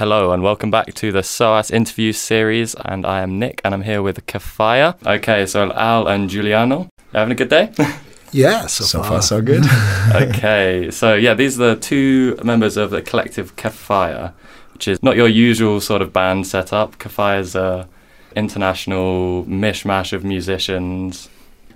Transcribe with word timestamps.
Hello 0.00 0.32
and 0.32 0.42
welcome 0.42 0.70
back 0.70 0.94
to 0.94 1.12
the 1.12 1.22
SOAS 1.22 1.70
interview 1.70 2.14
series. 2.14 2.74
And 2.86 3.04
I 3.04 3.20
am 3.20 3.38
Nick 3.38 3.60
and 3.62 3.74
I'm 3.74 3.82
here 3.82 4.00
with 4.00 4.24
Kefaya. 4.24 4.96
Okay, 5.04 5.44
so 5.44 5.70
Al 5.72 6.08
and 6.08 6.30
Giuliano, 6.30 6.88
having 7.12 7.32
a 7.32 7.34
good 7.34 7.50
day? 7.50 7.70
Yeah, 8.32 8.64
so, 8.66 8.84
So 8.84 9.00
far. 9.02 9.10
far, 9.10 9.22
so 9.22 9.42
good. 9.42 9.62
okay, 10.14 10.90
so 10.90 11.12
yeah, 11.12 11.34
these 11.34 11.60
are 11.60 11.74
the 11.74 11.80
two 11.80 12.38
members 12.42 12.78
of 12.78 12.90
the 12.90 13.02
collective 13.02 13.56
Kefaya, 13.56 14.32
which 14.72 14.88
is 14.88 15.02
not 15.02 15.16
your 15.16 15.28
usual 15.28 15.82
sort 15.82 16.00
of 16.00 16.14
band 16.14 16.46
setup. 16.46 16.96
Kefaya 16.96 17.40
is 17.40 17.54
a 17.54 17.86
international 18.34 19.44
mishmash 19.44 20.14
of 20.14 20.24
musicians. 20.24 21.28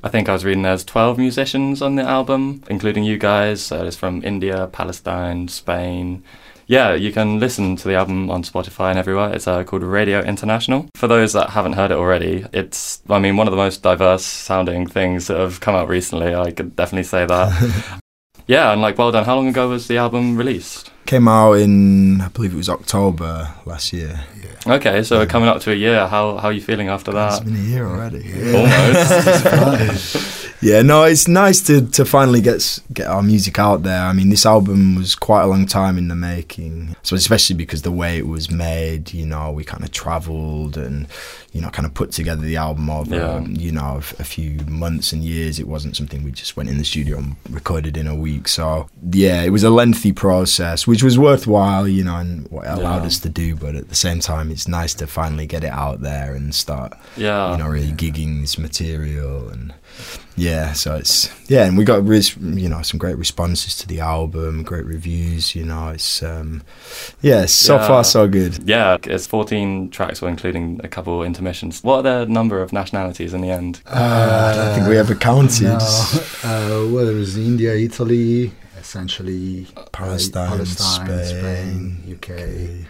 I 0.03 0.09
think 0.09 0.31
I 0.31 0.33
was 0.33 0.47
reading 0.47 0.63
there's 0.63 0.85
12 0.85 1.19
musicians 1.19 1.83
on 1.83 1.97
the 1.97 2.05
album, 2.05 2.63
including 2.71 3.05
you 3.05 3.19
guys. 3.19 3.61
So 3.61 3.85
it's 3.85 3.97
from 3.97 4.25
India, 4.25 4.71
Palestine, 4.73 5.49
Spain. 5.49 6.23
Yeah, 6.67 6.95
you 6.95 7.13
can 7.13 7.41
listen 7.41 7.77
to 7.77 7.89
the 7.89 7.95
album 7.95 8.31
on 8.31 8.43
Spotify 8.43 8.91
and 8.91 8.99
everywhere. 8.99 9.33
It's 9.33 9.47
uh, 9.47 9.65
called 9.65 9.83
Radio 9.83 10.21
International. 10.21 10.89
For 10.97 11.07
those 11.07 11.33
that 11.35 11.51
haven't 11.51 11.75
heard 11.75 11.91
it 11.91 11.97
already, 11.97 12.47
it's, 12.53 13.03
I 13.09 13.19
mean, 13.19 13.37
one 13.37 13.47
of 13.47 13.51
the 13.51 13.57
most 13.57 13.83
diverse 13.83 14.25
sounding 14.25 14.87
things 14.87 15.27
that 15.27 15.37
have 15.37 15.61
come 15.61 15.75
out 15.75 15.89
recently. 15.89 16.35
I 16.35 16.51
could 16.53 16.75
definitely 16.75 17.05
say 17.05 17.27
that. 17.27 18.01
yeah, 18.47 18.73
and 18.73 18.81
like, 18.81 18.97
well 18.97 19.13
done. 19.13 19.25
How 19.25 19.37
long 19.37 19.49
ago 19.49 19.69
was 19.69 19.89
the 19.89 19.99
album 19.99 20.37
released? 20.37 20.91
Came 21.07 21.29
out 21.29 21.55
in, 21.55 22.23
I 22.23 22.29
believe 22.29 22.55
it 22.55 22.57
was 22.57 22.71
October 22.71 23.55
last 23.67 23.93
year. 23.93 24.25
Okay, 24.67 25.03
so 25.03 25.19
we're 25.19 25.27
coming 25.27 25.51
up 25.51 25.61
to 25.63 25.73
a 25.73 25.75
year. 25.75 26.07
How, 26.07 26.39
how 26.39 26.49
are 26.49 26.53
you 26.53 26.63
feeling 26.63 26.89
after 26.89 27.13
that? 27.13 27.43
It's 27.43 27.45
been 27.45 27.57
a 27.57 27.59
year 27.59 27.87
already. 27.87 28.25
Almost. 28.55 30.41
Yeah, 30.61 30.83
no, 30.83 31.05
it's 31.05 31.29
nice 31.29 31.61
to, 31.67 31.87
to 31.91 32.05
finally 32.05 32.41
get 32.41 32.79
get 32.93 33.07
our 33.07 33.23
music 33.23 33.59
out 33.59 33.83
there. 33.83 34.01
I 34.03 34.13
mean, 34.13 34.31
this 34.31 34.47
album 34.47 34.95
was 34.95 35.15
quite 35.15 35.43
a 35.43 35.47
long 35.47 35.67
time 35.67 35.99
in 35.99 36.09
the 36.09 36.15
making, 36.15 36.97
so 37.03 37.17
especially 37.17 37.57
because 37.57 37.83
the 37.83 37.93
way 37.93 38.17
it 38.19 38.27
was 38.27 38.51
made, 38.51 39.13
you 39.13 39.27
know, 39.27 39.51
we 39.51 39.65
kind 39.65 39.85
of 39.85 39.91
travelled 39.93 40.77
and 40.77 41.07
you 41.53 41.61
know, 41.61 41.71
kind 41.71 41.87
of 41.87 41.95
put 41.95 42.11
together 42.11 42.43
the 42.43 42.57
album 42.57 42.91
over 42.91 43.15
Yeah. 43.15 43.35
Um, 43.35 43.55
you 43.57 43.71
know 43.71 43.97
a 44.19 44.25
few 44.25 44.59
months 44.67 45.13
and 45.13 45.23
years. 45.23 45.59
It 45.61 45.69
wasn't 45.69 45.97
something 45.97 46.25
we 46.25 46.33
just 46.33 46.57
went 46.57 46.69
in 46.69 46.79
the 46.79 46.85
studio 46.85 47.19
and 47.19 47.37
recorded 47.51 47.97
in 47.97 48.07
a 48.09 48.15
week. 48.15 48.49
So 48.49 48.89
yeah, 49.13 49.43
it 49.43 49.51
was 49.51 49.63
a 49.63 49.71
lengthy 49.71 50.13
process, 50.13 50.87
which 50.87 51.03
was 51.03 51.17
worthwhile, 51.19 51.87
you 51.87 52.03
know, 52.05 52.17
and 52.17 52.49
what 52.51 52.65
it 52.65 52.71
allowed 52.71 53.03
Yeah. 53.03 53.07
us 53.07 53.19
to 53.21 53.29
do. 53.29 53.55
But 53.55 53.75
at 53.77 53.89
the 53.89 53.95
same 53.95 54.19
time, 54.21 54.51
it's 54.51 54.67
nice 54.67 54.95
to 54.95 55.07
finally 55.07 55.47
get 55.47 55.63
it 55.63 55.71
out 55.73 56.01
there 56.01 56.35
and 56.35 56.55
start 56.55 56.95
yeah. 57.17 57.53
you 57.53 57.59
know, 57.59 57.69
really 57.69 57.93
gigging 57.93 58.41
this 58.41 58.59
material 58.59 59.49
and 59.49 59.75
yeah, 60.37 60.73
so 60.73 60.97
it's 60.97 61.31
yeah, 61.49 61.65
and 61.67 61.77
we 61.79 61.85
got 61.85 62.07
res- 62.07 62.37
you 62.37 62.69
know 62.69 62.83
some 62.83 62.99
great 62.99 63.17
responses 63.19 63.77
to 63.79 63.87
the 63.87 64.01
album, 64.01 64.63
great 64.63 64.85
reviews. 64.85 65.55
You 65.55 65.65
know, 65.65 65.89
it's 65.91 66.23
um, 66.23 66.63
yeah, 67.21 67.47
so 67.47 67.77
Yeah. 67.77 67.87
far 67.87 68.05
so 68.05 68.27
good. 68.29 68.59
Yeah, 68.69 68.97
it's 69.05 69.27
14 69.27 69.91
tracks, 69.91 70.21
well, 70.23 70.31
including 70.31 70.81
a 70.83 70.89
couple 70.89 71.23
intermissions. 71.23 71.83
What 71.85 71.99
are 72.07 72.25
the 72.25 72.27
number 72.27 72.61
of 72.63 72.73
nationalities 72.73 73.33
in 73.35 73.41
the 73.43 73.51
end? 73.51 73.81
Uh, 73.87 74.53
I 74.53 74.57
don't 74.57 74.75
think 74.75 74.89
we 74.89 74.99
ever 74.99 75.15
counted. 75.15 75.63
No, 75.65 75.79
uh, 75.79 76.89
well, 76.93 77.07
there 77.07 77.15
was 77.15 77.37
India, 77.37 77.75
Italy, 77.75 78.53
essentially 78.79 79.67
uh, 79.77 79.85
Palestine, 79.93 80.49
Palestine, 80.49 81.25
Spain, 81.25 82.01
Spain, 82.19 82.19
UK. 82.85 82.89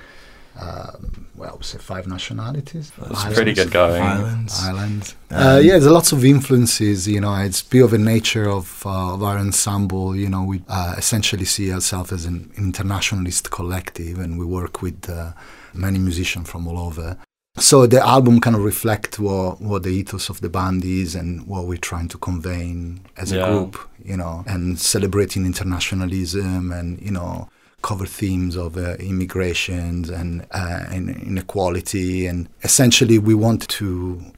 Um, 0.60 1.26
well, 1.34 1.60
say 1.62 1.78
five 1.78 2.06
nationalities. 2.06 2.92
That's 2.96 3.34
pretty 3.34 3.54
good 3.54 3.70
going. 3.72 4.00
Islands. 4.02 4.62
Islands. 4.62 5.16
Um, 5.30 5.36
Uh, 5.46 5.58
yeah, 5.58 5.72
there's 5.72 5.86
lots 5.86 6.12
of 6.12 6.24
influences. 6.24 7.08
You 7.08 7.20
know, 7.20 7.34
it's 7.34 7.60
bit 7.62 7.82
of 7.82 7.92
a 7.92 7.98
nature 7.98 8.48
of, 8.48 8.82
uh, 8.86 9.14
of 9.14 9.22
our 9.22 9.36
ensemble. 9.38 10.14
You 10.14 10.28
know, 10.28 10.44
we 10.44 10.62
uh, 10.68 10.94
essentially 10.96 11.44
see 11.44 11.72
ourselves 11.72 12.12
as 12.12 12.24
an 12.24 12.52
internationalist 12.56 13.50
collective, 13.50 14.18
and 14.18 14.38
we 14.38 14.44
work 14.46 14.80
with 14.80 15.08
uh, 15.10 15.32
many 15.72 15.98
musicians 15.98 16.48
from 16.48 16.68
all 16.68 16.78
over. 16.78 17.16
So 17.56 17.86
the 17.86 18.00
album 18.04 18.40
kind 18.40 18.56
of 18.56 18.62
reflects 18.64 19.18
what, 19.18 19.60
what 19.60 19.82
the 19.84 19.90
ethos 19.90 20.28
of 20.28 20.40
the 20.40 20.48
band 20.48 20.84
is 20.84 21.14
and 21.14 21.46
what 21.46 21.66
we're 21.66 21.78
trying 21.78 22.08
to 22.08 22.18
convey 22.18 22.62
in, 22.62 23.00
as 23.16 23.30
Yeah. 23.32 23.46
a 23.46 23.50
group. 23.50 23.78
You 24.04 24.16
know, 24.18 24.44
and 24.46 24.78
celebrating 24.78 25.46
internationalism 25.46 26.70
and 26.72 27.00
you 27.00 27.10
know 27.10 27.48
cover 27.88 28.06
themes 28.06 28.56
of 28.56 28.76
uh, 28.76 28.94
immigrations 29.12 30.08
and, 30.20 30.46
uh, 30.60 30.84
and 30.94 31.10
inequality. 31.30 32.26
And 32.30 32.48
essentially, 32.62 33.18
we 33.18 33.34
want 33.34 33.68
to 33.78 33.86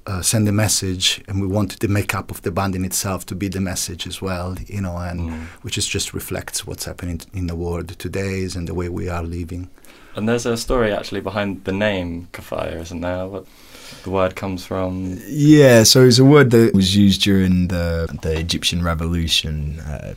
uh, 0.06 0.20
send 0.20 0.48
a 0.48 0.52
message, 0.52 1.22
and 1.28 1.40
we 1.40 1.46
want 1.46 1.78
the 1.78 1.88
makeup 1.88 2.30
of 2.30 2.38
the 2.42 2.50
band 2.50 2.74
in 2.74 2.84
itself 2.84 3.24
to 3.26 3.34
be 3.36 3.48
the 3.48 3.60
message 3.60 4.02
as 4.10 4.20
well, 4.20 4.56
you 4.66 4.80
know, 4.80 4.96
and 5.10 5.16
Mm. 5.16 5.46
which 5.64 5.78
is 5.78 5.86
just 5.96 6.12
reflects 6.12 6.66
what's 6.66 6.84
happening 6.84 7.20
in 7.32 7.46
the 7.46 7.54
world 7.64 7.88
today 7.98 8.48
and 8.56 8.66
the 8.68 8.74
way 8.74 8.88
we 8.88 9.08
are 9.08 9.24
living. 9.38 9.68
And 10.16 10.28
there's 10.28 10.46
a 10.46 10.56
story 10.56 10.92
actually 10.92 11.20
behind 11.20 11.50
the 11.64 11.72
name 11.72 12.28
Kefaya, 12.32 12.80
isn't 12.80 13.00
there? 13.02 13.26
What 13.32 13.44
the 14.04 14.10
word 14.10 14.36
comes 14.36 14.64
from? 14.64 15.20
Yeah, 15.26 15.82
so 15.82 16.04
it's 16.04 16.18
a 16.18 16.24
word 16.24 16.50
that 16.50 16.74
was 16.74 16.96
used 16.96 17.22
during 17.22 17.68
the 17.68 18.08
the 18.22 18.38
Egyptian 18.38 18.82
Revolution, 18.82 19.80
uh, 19.80 20.14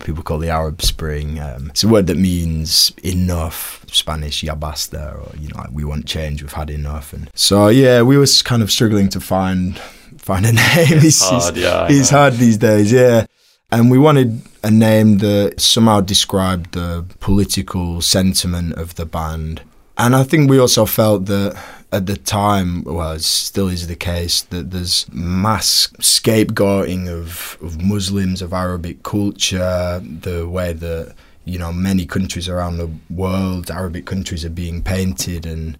people 0.00 0.22
call 0.22 0.38
the 0.38 0.50
Arab 0.50 0.82
Spring. 0.82 1.38
Um, 1.38 1.70
it's 1.70 1.84
a 1.84 1.88
word 1.88 2.06
that 2.06 2.16
means 2.16 2.92
enough, 3.02 3.84
Spanish 3.90 4.42
ya 4.42 4.54
basta, 4.54 5.14
or 5.14 5.30
you 5.38 5.48
know, 5.48 5.58
like, 5.58 5.70
we 5.72 5.84
want 5.84 6.06
change, 6.06 6.42
we've 6.42 6.52
had 6.52 6.70
enough. 6.70 7.12
And 7.12 7.30
so 7.34 7.68
yeah, 7.68 8.02
we 8.02 8.16
were 8.16 8.26
kind 8.44 8.62
of 8.62 8.70
struggling 8.70 9.08
to 9.10 9.20
find 9.20 9.78
find 10.18 10.46
a 10.46 10.52
name. 10.62 11.00
It's 11.04 11.22
hard, 11.22 11.56
yeah, 11.56 11.86
it's 11.88 12.10
hard 12.10 12.34
these 12.34 12.58
days. 12.58 12.92
Yeah. 12.92 13.26
And 13.70 13.90
we 13.90 13.98
wanted 13.98 14.42
a 14.62 14.70
name 14.70 15.18
that 15.18 15.60
somehow 15.60 16.00
described 16.00 16.72
the 16.72 17.04
political 17.18 18.00
sentiment 18.00 18.74
of 18.74 18.94
the 18.94 19.04
band. 19.04 19.62
And 19.98 20.14
I 20.14 20.24
think 20.24 20.50
we 20.50 20.58
also 20.58 20.84
felt 20.84 21.24
that 21.26 21.56
at 21.92 22.06
the 22.06 22.16
time, 22.16 22.82
well, 22.84 23.12
it 23.12 23.22
still 23.22 23.68
is 23.68 23.86
the 23.86 23.96
case, 23.96 24.42
that 24.42 24.70
there's 24.70 25.06
mass 25.12 25.88
scapegoating 25.98 27.08
of, 27.08 27.56
of 27.62 27.82
Muslims, 27.82 28.42
of 28.42 28.52
Arabic 28.52 29.02
culture, 29.02 30.02
the 30.04 30.46
way 30.48 30.74
that, 30.74 31.14
you 31.44 31.58
know, 31.58 31.72
many 31.72 32.04
countries 32.04 32.48
around 32.48 32.76
the 32.76 32.90
world, 33.08 33.70
Arabic 33.70 34.04
countries, 34.04 34.44
are 34.44 34.50
being 34.50 34.82
painted 34.82 35.46
and 35.46 35.78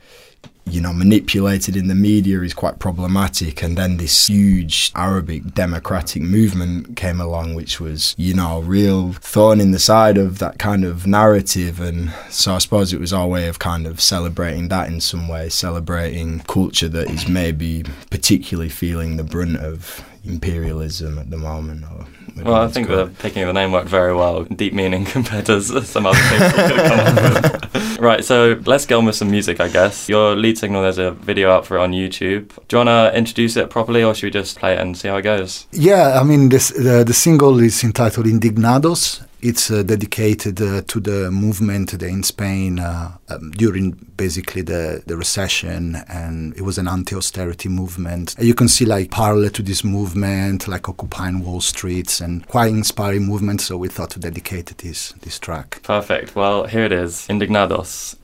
you 0.69 0.81
know, 0.81 0.93
manipulated 0.93 1.77
in 1.77 1.87
the 1.87 1.94
media 1.94 2.41
is 2.43 2.53
quite 2.53 2.78
problematic. 2.78 3.62
And 3.62 3.78
then 3.78 3.97
this 3.97 4.27
huge 4.27 4.91
Arabic 4.94 5.54
democratic 5.54 6.22
movement 6.22 6.97
came 6.97 7.21
along, 7.21 7.54
which 7.54 7.81
was, 7.81 8.15
you 8.19 8.34
know, 8.34 8.60
real 8.60 9.12
thorn 9.12 9.60
in 9.60 9.71
the 9.71 9.78
side 9.78 10.19
of 10.19 10.38
that 10.41 10.59
kind 10.59 10.84
of 10.84 11.06
narrative. 11.06 11.81
And 11.81 12.12
so 12.31 12.55
I 12.55 12.59
suppose 12.59 12.93
it 12.93 13.00
was 13.00 13.12
our 13.12 13.28
way 13.28 13.49
of 13.49 13.59
kind 13.59 13.87
of 13.87 14.00
celebrating 14.00 14.69
that 14.69 14.88
in 14.88 15.00
some 15.00 15.28
way, 15.28 15.49
celebrating 15.49 16.41
culture 16.41 16.88
that 16.88 17.10
is 17.10 17.28
maybe 17.28 17.84
particularly 18.10 18.69
feeling 18.69 19.16
the 19.16 19.25
brunt 19.25 19.59
of 19.59 20.05
imperialism 20.26 21.19
at 21.19 21.31
the 21.31 21.37
moment. 21.37 21.84
Or 21.84 22.06
Well, 22.44 22.54
I 22.62 22.69
think 22.69 22.88
the 22.88 23.06
picking 23.19 23.42
of 23.42 23.47
the 23.48 23.53
name 23.53 23.72
worked 23.72 23.88
very 23.88 24.14
well. 24.14 24.44
Deep 24.44 24.75
meaning 24.75 25.04
compared 25.16 25.47
to 25.47 25.60
some 25.60 26.06
other 26.06 26.19
things 26.19 26.42
we 26.42 26.62
could 26.62 26.76
have 26.76 26.88
come 26.88 27.00
up 27.00 27.42
with. 27.42 27.72
Right, 27.98 28.22
so 28.22 28.60
let's 28.66 28.84
get 28.84 28.97
on 28.97 29.06
with 29.06 29.14
some 29.14 29.31
music, 29.31 29.59
I 29.59 29.69
guess. 29.69 30.06
Your 30.06 30.37
lead 30.37 30.59
signal, 30.59 30.82
there's 30.82 30.98
a 30.98 31.12
video 31.12 31.50
out 31.50 31.64
for 31.64 31.78
it 31.78 31.81
on 31.81 31.92
YouTube. 31.92 32.50
Do 32.69 32.76
you 32.76 32.84
want 32.84 32.88
to 32.88 33.16
introduce 33.16 33.56
it 33.56 33.70
properly, 33.70 34.03
or 34.04 34.14
should 34.14 34.26
we 34.26 34.31
just 34.31 34.59
play 34.59 34.75
it 34.75 34.81
and 34.81 34.94
see 34.97 35.09
how 35.09 35.16
it 35.16 35.22
goes? 35.22 35.66
Yeah, 35.72 36.20
I 36.20 36.22
mean, 36.22 36.50
this, 36.50 36.69
the, 36.69 37.04
the 37.06 37.14
single 37.14 37.58
is 37.60 37.82
entitled 37.82 38.26
Indignados. 38.26 39.25
It's 39.42 39.70
uh, 39.70 39.82
dedicated 39.82 40.60
uh, 40.62 40.80
to 40.86 40.98
the 40.98 41.30
movement 41.30 41.92
in 41.92 42.22
Spain 42.22 42.78
uh, 42.78 43.12
um, 43.28 43.50
during 43.50 43.91
basically 44.16 44.62
the, 44.62 45.02
the 45.06 45.16
recession, 45.16 45.97
and 46.08 46.56
it 46.56 46.62
was 46.62 46.78
an 46.78 46.88
anti 46.88 47.14
austerity 47.14 47.69
movement. 47.69 48.34
And 48.38 48.46
You 48.46 48.54
can 48.54 48.69
see, 48.69 48.86
like, 48.86 49.10
parallel 49.10 49.50
to 49.50 49.62
this 49.62 49.84
movement, 49.84 50.66
like 50.66 50.88
occupying 50.88 51.44
Wall 51.44 51.60
Streets, 51.60 52.20
and 52.20 52.46
quite 52.48 52.70
inspiring 52.70 53.26
movement, 53.26 53.60
so 53.60 53.76
we 53.76 53.88
thought 53.88 54.10
to 54.10 54.19
dedicate 54.19 54.75
this, 54.78 55.12
this 55.20 55.38
track. 55.38 55.82
Perfect. 55.82 56.34
Well, 56.34 56.64
here 56.64 56.84
it 56.84 56.92
is 56.92 57.26
Indignados. 57.28 58.16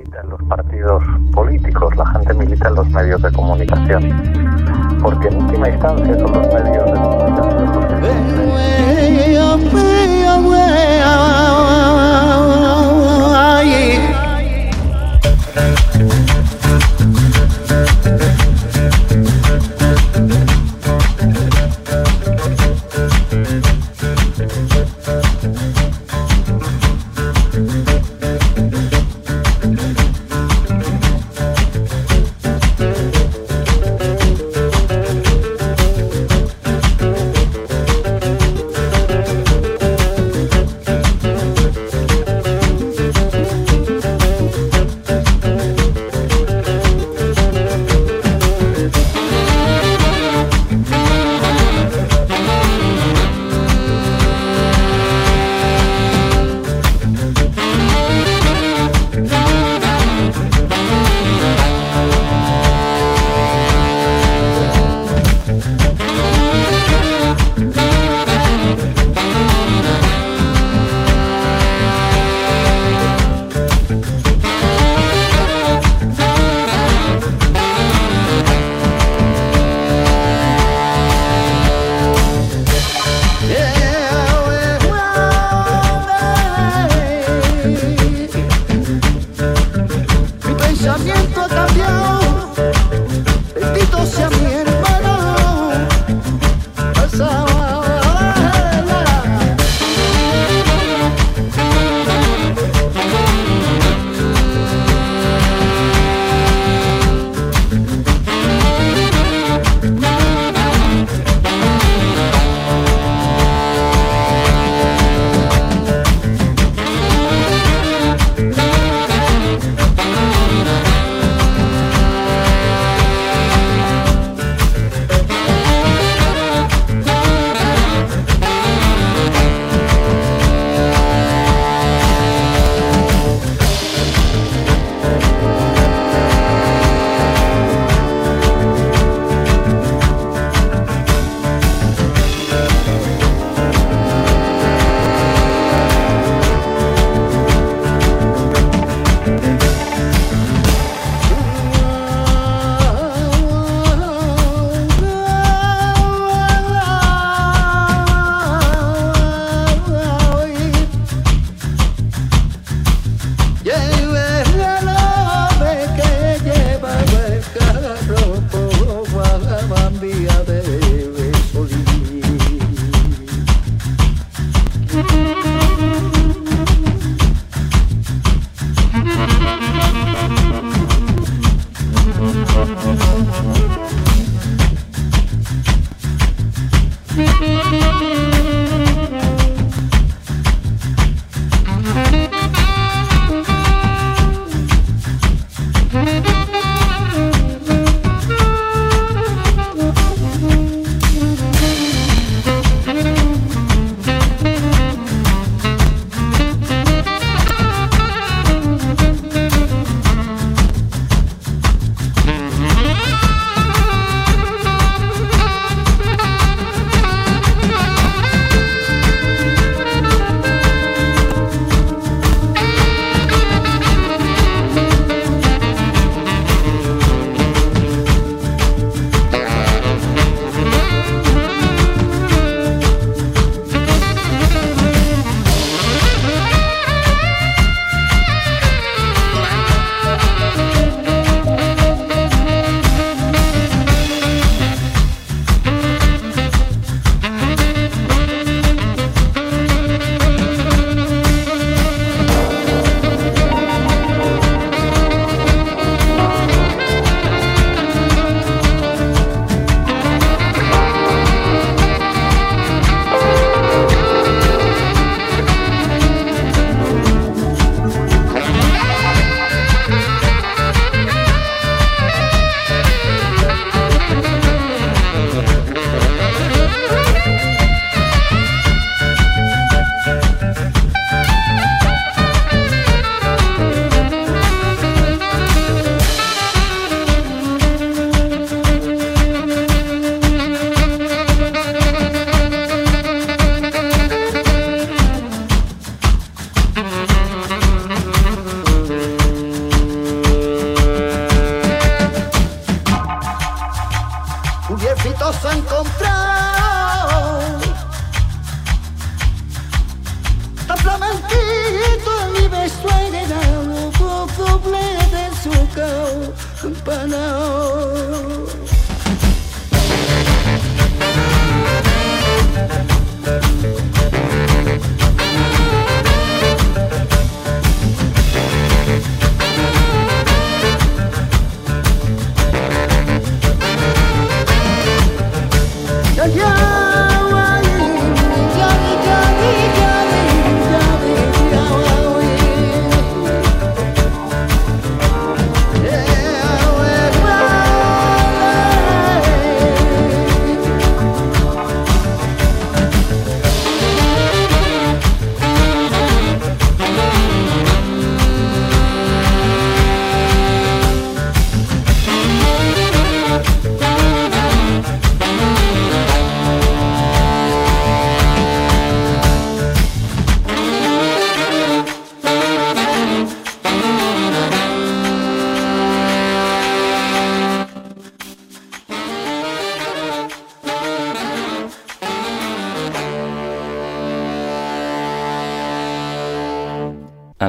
en 0.00 0.30
los 0.30 0.42
partidos 0.44 1.02
políticos, 1.32 1.94
la 1.96 2.06
gente 2.06 2.32
milita 2.34 2.68
en 2.68 2.74
los 2.74 2.88
medios 2.88 3.22
de 3.22 3.32
comunicación. 3.32 4.02
Porque 5.02 5.28
en 5.28 5.36
última 5.36 5.68
instancia 5.68 6.18
son 6.18 6.32
los 6.32 6.46
medios 6.52 6.86
de 6.86 6.98
comunicación 6.98 9.07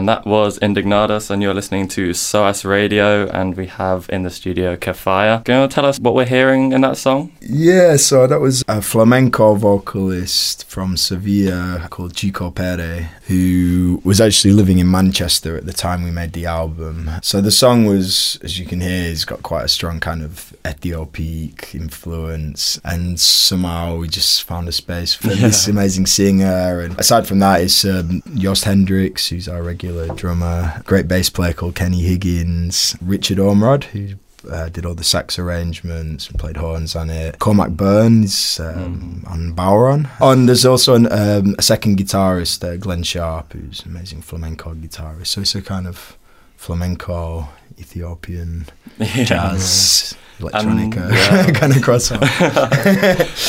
that 0.09 0.25
was 0.25 0.57
Indignados, 0.57 1.29
and 1.29 1.39
you're 1.39 1.53
listening 1.53 1.87
to 1.89 2.15
SOAS 2.15 2.65
Radio, 2.65 3.27
and 3.27 3.55
we 3.55 3.67
have 3.67 4.09
in 4.09 4.23
the 4.23 4.31
studio 4.31 4.75
Kefaya. 4.75 5.45
Can 5.45 5.61
you 5.61 5.67
tell 5.67 5.85
us 5.85 5.99
what 5.99 6.15
we're 6.15 6.25
hearing 6.25 6.71
in 6.71 6.81
that 6.81 6.97
song? 6.97 7.31
Yeah, 7.51 7.95
so 7.95 8.27
that 8.27 8.39
was 8.39 8.63
a 8.67 8.79
flamenco 8.81 9.55
vocalist 9.55 10.65
from 10.65 10.95
Sevilla 10.97 11.87
called 11.89 12.15
Chico 12.15 12.51
Pere, 12.51 13.09
who 13.25 14.01
was 14.03 14.21
actually 14.21 14.53
living 14.53 14.77
in 14.77 14.89
Manchester 14.89 15.57
at 15.57 15.65
the 15.65 15.73
time 15.73 16.03
we 16.03 16.11
made 16.11 16.33
the 16.33 16.45
album. 16.45 17.09
So 17.23 17.41
the 17.41 17.49
song 17.51 17.85
was, 17.85 18.39
as 18.43 18.59
you 18.59 18.67
can 18.67 18.81
hear, 18.81 19.11
it's 19.11 19.25
got 19.25 19.41
quite 19.41 19.65
a 19.65 19.67
strong 19.67 19.99
kind 19.99 20.21
of 20.21 20.55
Ethiopic 20.67 21.73
influence, 21.73 22.79
and 22.83 23.19
somehow 23.19 23.97
we 23.97 24.07
just 24.09 24.43
found 24.43 24.67
a 24.67 24.71
space 24.71 25.15
for 25.15 25.29
Yeah. 25.29 25.35
this 25.47 25.67
amazing 25.67 26.05
singer. 26.05 26.81
And 26.81 26.99
aside 26.99 27.25
from 27.27 27.39
that, 27.39 27.61
it's 27.61 27.83
um, 27.83 28.21
Jost 28.35 28.65
Hendricks, 28.65 29.27
who's 29.29 29.47
our 29.47 29.63
regular 29.63 30.07
drummer, 30.13 30.83
great 30.85 31.07
bass 31.07 31.29
player 31.31 31.53
called 31.53 31.73
Kenny 31.75 32.01
Higgins, 32.01 32.95
Richard 33.01 33.39
Ormrod, 33.39 33.85
who 33.85 34.15
uh, 34.49 34.69
did 34.69 34.85
all 34.85 34.95
the 34.95 35.03
sax 35.03 35.37
arrangements 35.39 36.29
and 36.29 36.39
played 36.39 36.57
horns 36.57 36.95
on 36.95 37.09
it. 37.09 37.39
Cormac 37.39 37.71
Byrne's 37.71 38.59
um, 38.59 39.23
on 39.27 39.53
bodhrán. 39.53 40.09
And 40.19 40.47
there's 40.47 40.65
also 40.65 40.95
an, 40.95 41.11
um, 41.11 41.55
a 41.57 41.61
second 41.61 41.97
guitarist, 41.97 42.63
uh, 42.63 42.77
Glenn 42.77 43.03
Sharp, 43.03 43.53
who's 43.53 43.85
an 43.85 43.91
amazing 43.91 44.21
flamenco 44.21 44.73
guitarist. 44.73 45.27
So 45.27 45.41
it's 45.41 45.55
a 45.55 45.61
kind 45.61 45.87
of 45.87 46.17
flamenco, 46.57 47.49
Ethiopian, 47.77 48.67
jazz, 48.99 50.15
electronica 50.39 51.05
Um, 51.05 51.11
yeah. 51.13 51.51
kind 51.51 51.71
of 51.75 51.79
crossover. 51.81 52.25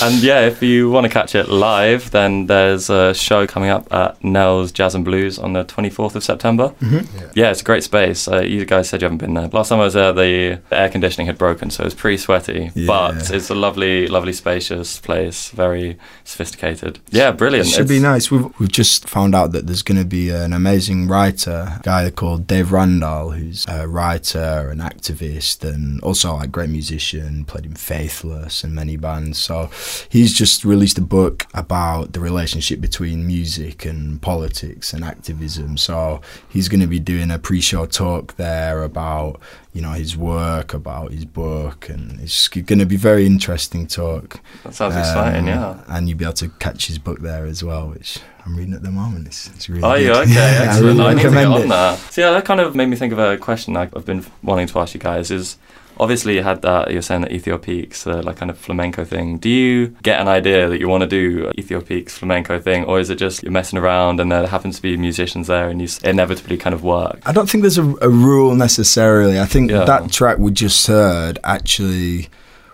And 0.02 0.22
yeah, 0.22 0.40
if 0.46 0.62
you 0.62 0.90
want 0.90 1.04
to 1.04 1.10
catch 1.10 1.34
it 1.34 1.48
live, 1.48 2.10
then 2.10 2.46
there's 2.46 2.90
a 2.90 3.14
show 3.14 3.46
coming 3.46 3.70
up 3.70 3.92
at 3.92 4.22
Nell's 4.24 4.72
Jazz 4.72 4.94
and 4.94 5.04
Blues 5.04 5.38
on 5.38 5.52
the 5.52 5.64
24th 5.64 6.14
of 6.16 6.24
September. 6.24 6.72
Mhm. 6.80 7.06
Yeah, 7.34 7.50
it's 7.50 7.60
a 7.60 7.64
great 7.64 7.84
space. 7.84 8.26
Uh, 8.28 8.40
you 8.40 8.64
guys 8.64 8.88
said 8.88 9.02
you 9.02 9.06
haven't 9.06 9.18
been 9.18 9.34
there. 9.34 9.48
Last 9.48 9.68
time 9.68 9.80
I 9.80 9.84
was 9.84 9.94
there, 9.94 10.12
the, 10.12 10.60
the 10.68 10.76
air 10.76 10.88
conditioning 10.88 11.26
had 11.26 11.38
broken, 11.38 11.70
so 11.70 11.82
it 11.82 11.86
was 11.86 11.94
pretty 11.94 12.16
sweaty. 12.18 12.70
Yeah. 12.74 12.86
But 12.86 13.30
it's 13.30 13.50
a 13.50 13.54
lovely, 13.54 14.06
lovely, 14.08 14.32
spacious 14.32 14.98
place, 15.00 15.50
very 15.50 15.98
sophisticated. 16.24 16.98
Yeah, 17.10 17.30
brilliant. 17.32 17.68
It 17.68 17.70
should 17.72 17.88
be 17.88 17.98
nice. 18.00 18.30
We've, 18.30 18.46
we've 18.58 18.72
just 18.72 19.08
found 19.08 19.34
out 19.34 19.52
that 19.52 19.66
there's 19.66 19.82
going 19.82 19.98
to 19.98 20.04
be 20.06 20.30
an 20.30 20.52
amazing 20.52 21.08
writer, 21.08 21.74
a 21.78 21.80
guy 21.82 22.10
called 22.10 22.46
Dave 22.46 22.72
Randall, 22.72 23.30
who's 23.30 23.66
a 23.68 23.86
writer 23.88 24.68
and 24.70 24.80
activist 24.80 25.62
and 25.68 26.00
also 26.02 26.34
like 26.36 26.50
great 26.52 26.70
musician, 26.80 27.44
played 27.44 27.66
in 27.66 27.74
Faithless 27.74 28.64
and 28.64 28.74
many 28.74 28.96
bands. 28.96 29.38
So 29.38 29.70
he's 30.08 30.32
just 30.32 30.64
released 30.64 30.96
a 30.98 31.02
book 31.18 31.46
about 31.52 32.12
the 32.14 32.20
relationship 32.20 32.80
between 32.80 33.26
music 33.26 33.84
and 33.84 34.20
politics 34.22 34.92
and 34.94 35.04
activism. 35.04 35.76
So 35.76 36.20
he's 36.48 36.68
going 36.70 36.80
to 36.80 36.86
be 36.86 36.98
doing 37.12 37.30
a 37.30 37.38
pre-show 37.38 37.84
talk 37.86 38.36
there 38.36 38.82
about 38.82 39.38
you 39.74 39.82
know 39.82 39.92
his 39.92 40.16
work, 40.16 40.72
about 40.74 41.12
his 41.12 41.24
book, 41.26 41.88
and 41.90 42.18
it's 42.20 42.48
going 42.48 42.78
to 42.80 42.86
be 42.86 42.96
very 42.96 43.24
interesting 43.26 43.86
talk. 43.86 44.40
That 44.64 44.74
sounds 44.74 44.96
exciting, 44.96 45.42
Um, 45.48 45.54
yeah. 45.54 45.78
And 45.94 46.08
you'll 46.08 46.18
be 46.18 46.24
able 46.24 46.32
to 46.44 46.48
catch 46.58 46.86
his 46.86 46.98
book 46.98 47.20
there 47.20 47.44
as 47.46 47.62
well, 47.62 47.88
which 47.90 48.18
I'm 48.44 48.56
reading 48.56 48.74
at 48.74 48.82
the 48.82 48.90
moment. 48.90 49.26
It's, 49.28 49.48
it's 49.54 49.68
really 49.68 49.84
Oh, 49.84 49.96
good. 49.96 50.06
yeah, 50.06 50.22
okay, 50.22 50.56
I 50.64 50.66
excellent. 50.66 50.98
really 50.98 51.04
I 51.10 51.14
need 51.14 51.22
to 51.22 51.28
get 51.28 51.36
recommend 51.36 51.54
on 51.54 51.62
it. 51.62 51.68
that. 51.68 51.98
So 52.12 52.20
yeah, 52.22 52.30
that 52.32 52.44
kind 52.46 52.60
of 52.60 52.74
made 52.74 52.86
me 52.92 52.96
think 52.96 53.12
of 53.12 53.18
a 53.20 53.36
question 53.36 53.76
I've 53.76 54.04
been 54.06 54.24
wanting 54.42 54.66
to 54.72 54.78
ask 54.80 54.92
you 54.94 55.00
guys. 55.00 55.30
Is 55.30 55.56
obviously 56.00 56.34
you 56.34 56.42
had 56.42 56.62
that 56.62 56.90
you're 56.92 57.02
saying 57.02 57.20
that 57.22 57.30
Ethiopiques, 57.30 58.06
uh, 58.06 58.22
like 58.22 58.36
kind 58.36 58.50
of 58.50 58.58
flamenco 58.58 59.04
thing. 59.04 59.38
Do 59.38 59.48
you 59.48 59.88
get 60.02 60.20
an 60.20 60.28
idea 60.28 60.68
that 60.68 60.80
you 60.80 60.88
want 60.88 61.02
to 61.02 61.06
do 61.06 61.50
Ethiopiques 61.58 62.10
flamenco 62.12 62.58
thing, 62.58 62.84
or 62.86 62.98
is 62.98 63.10
it 63.10 63.16
just 63.16 63.42
you're 63.42 63.52
messing 63.52 63.78
around 63.78 64.18
and 64.20 64.32
there 64.32 64.46
happens 64.46 64.76
to 64.76 64.82
be 64.82 64.96
musicians 64.96 65.46
there 65.46 65.68
and 65.68 65.80
you 65.80 65.88
inevitably 66.02 66.56
kind 66.56 66.74
of 66.74 66.82
work? 66.82 67.20
I 67.26 67.32
don't 67.32 67.48
think 67.48 67.62
there's 67.62 67.78
a, 67.78 67.94
a 68.00 68.08
rule 68.08 68.54
necessarily. 68.54 69.38
I 69.38 69.46
think 69.46 69.70
Yeah. 69.70 69.84
that 69.84 70.10
track 70.10 70.38
we 70.38 70.50
just 70.50 70.86
heard 70.86 71.38
actually 71.44 72.28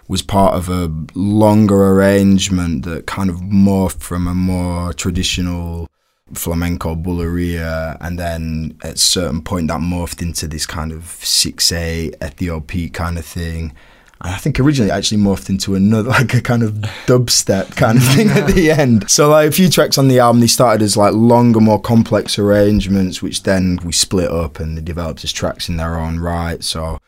was 0.08 0.22
part 0.22 0.54
of 0.54 0.68
a 0.68 0.88
longer 1.14 1.88
arrangement 1.92 2.84
that 2.84 3.06
kind 3.06 3.28
of 3.28 3.36
morphed 3.40 4.00
from 4.00 4.28
a 4.28 4.34
more 4.34 4.92
traditional 4.92 5.88
flamenco 6.34 6.96
buleria 6.96 7.96
and 8.00 8.18
then 8.18 8.76
at 8.82 8.94
a 8.94 8.98
certain 8.98 9.42
point 9.42 9.68
that 9.68 9.80
morphed 9.80 10.20
into 10.20 10.48
this 10.48 10.66
kind 10.66 10.92
of 10.92 11.02
6-8 11.02 12.14
Ethiopic 12.22 12.92
kind 12.92 13.18
of 13.18 13.24
thing. 13.24 13.72
And 14.20 14.34
I 14.34 14.38
think 14.38 14.58
originally 14.58 14.90
it 14.90 14.94
actually 14.94 15.22
morphed 15.22 15.50
into 15.50 15.74
another 15.74 16.10
like 16.10 16.34
a 16.34 16.40
kind 16.40 16.62
of 16.62 16.72
dubstep 17.06 17.76
kind 17.76 17.98
of 17.98 18.04
thing 18.14 18.30
at 18.30 18.48
the 18.48 18.70
end. 18.70 19.08
So 19.10 19.28
like 19.28 19.48
a 19.48 19.52
few 19.52 19.68
tracks 19.68 19.98
on 19.98 20.08
the 20.08 20.18
album 20.18 20.40
they 20.40 20.46
started 20.46 20.82
as 20.82 20.96
like 20.96 21.14
longer, 21.14 21.60
more 21.60 21.80
complex 21.80 22.38
arrangements, 22.38 23.22
which 23.22 23.44
then 23.44 23.78
we 23.84 23.92
split 23.92 24.30
up 24.30 24.58
and 24.58 24.76
they 24.76 24.82
developed 24.82 25.22
as 25.22 25.32
tracks 25.32 25.68
in 25.68 25.76
their 25.76 25.98
own 25.98 26.18
right. 26.18 26.62
So 26.64 26.98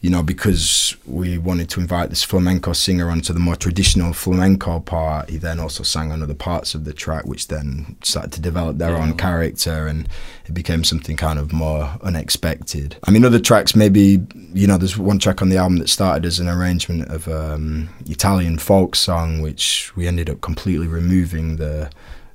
you 0.00 0.10
know, 0.10 0.22
because 0.22 0.96
we 1.06 1.38
wanted 1.38 1.68
to 1.70 1.80
invite 1.80 2.10
this 2.10 2.22
flamenco 2.22 2.72
singer 2.72 3.10
onto 3.10 3.32
the 3.32 3.40
more 3.40 3.56
traditional 3.56 4.12
flamenco 4.12 4.78
part, 4.78 5.28
he 5.28 5.38
then 5.38 5.58
also 5.58 5.82
sang 5.82 6.12
on 6.12 6.22
other 6.22 6.34
parts 6.34 6.74
of 6.74 6.84
the 6.84 6.92
track, 6.92 7.24
which 7.26 7.48
then 7.48 7.96
started 8.02 8.32
to 8.32 8.40
develop 8.40 8.78
their 8.78 8.96
own 8.96 9.16
character 9.16 9.88
and 9.88 10.08
it 10.46 10.54
became 10.54 10.84
something 10.84 11.16
kind 11.16 11.38
of 11.38 11.52
more 11.52 11.98
unexpected. 12.02 12.96
I 13.04 13.10
mean, 13.10 13.24
other 13.24 13.40
tracks, 13.40 13.74
maybe, 13.74 14.24
you 14.54 14.66
know, 14.68 14.78
there's 14.78 14.96
one 14.96 15.18
track 15.18 15.42
on 15.42 15.48
the 15.48 15.56
album 15.56 15.78
that 15.78 15.88
started 15.88 16.24
as 16.24 16.38
an 16.38 16.48
arrangement 16.48 17.08
of 17.08 17.26
um, 17.26 17.88
Italian 18.06 18.58
folk 18.58 18.94
song, 18.94 19.40
which 19.40 19.94
we 19.96 20.06
ended 20.06 20.30
up 20.30 20.40
completely 20.40 20.86
removing 20.86 21.56
the 21.56 21.90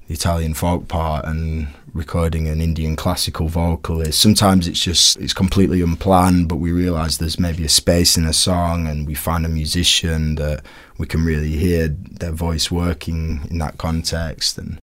the 0.08 0.14
Italian 0.14 0.54
folk 0.54 0.88
part 0.88 1.26
and 1.26 1.68
recording 1.94 2.48
an 2.48 2.60
Indian 2.60 2.96
classical 2.96 3.48
vocal 3.48 4.02
is 4.02 4.18
Sometimes 4.18 4.68
it's 4.68 4.84
just 4.84 5.18
it's 5.18 5.34
completely 5.34 5.82
unplanned, 5.82 6.50
but 6.50 6.58
we 6.58 6.72
realise 6.72 7.18
there's 7.18 7.40
maybe 7.40 7.64
a 7.66 7.70
space 7.70 8.18
in 8.18 8.26
a 8.26 8.34
song, 8.34 8.88
and 8.88 9.08
we 9.08 9.14
find 9.14 9.46
a 9.46 9.50
musician 9.50 10.36
that 10.36 10.66
we 10.98 11.06
can 11.06 11.24
really 11.24 11.52
hear 11.52 11.88
their 11.88 12.32
voice 12.32 12.72
working 12.72 13.48
in 13.50 13.60
that 13.60 13.78
context. 13.78 14.58
And 14.58 14.80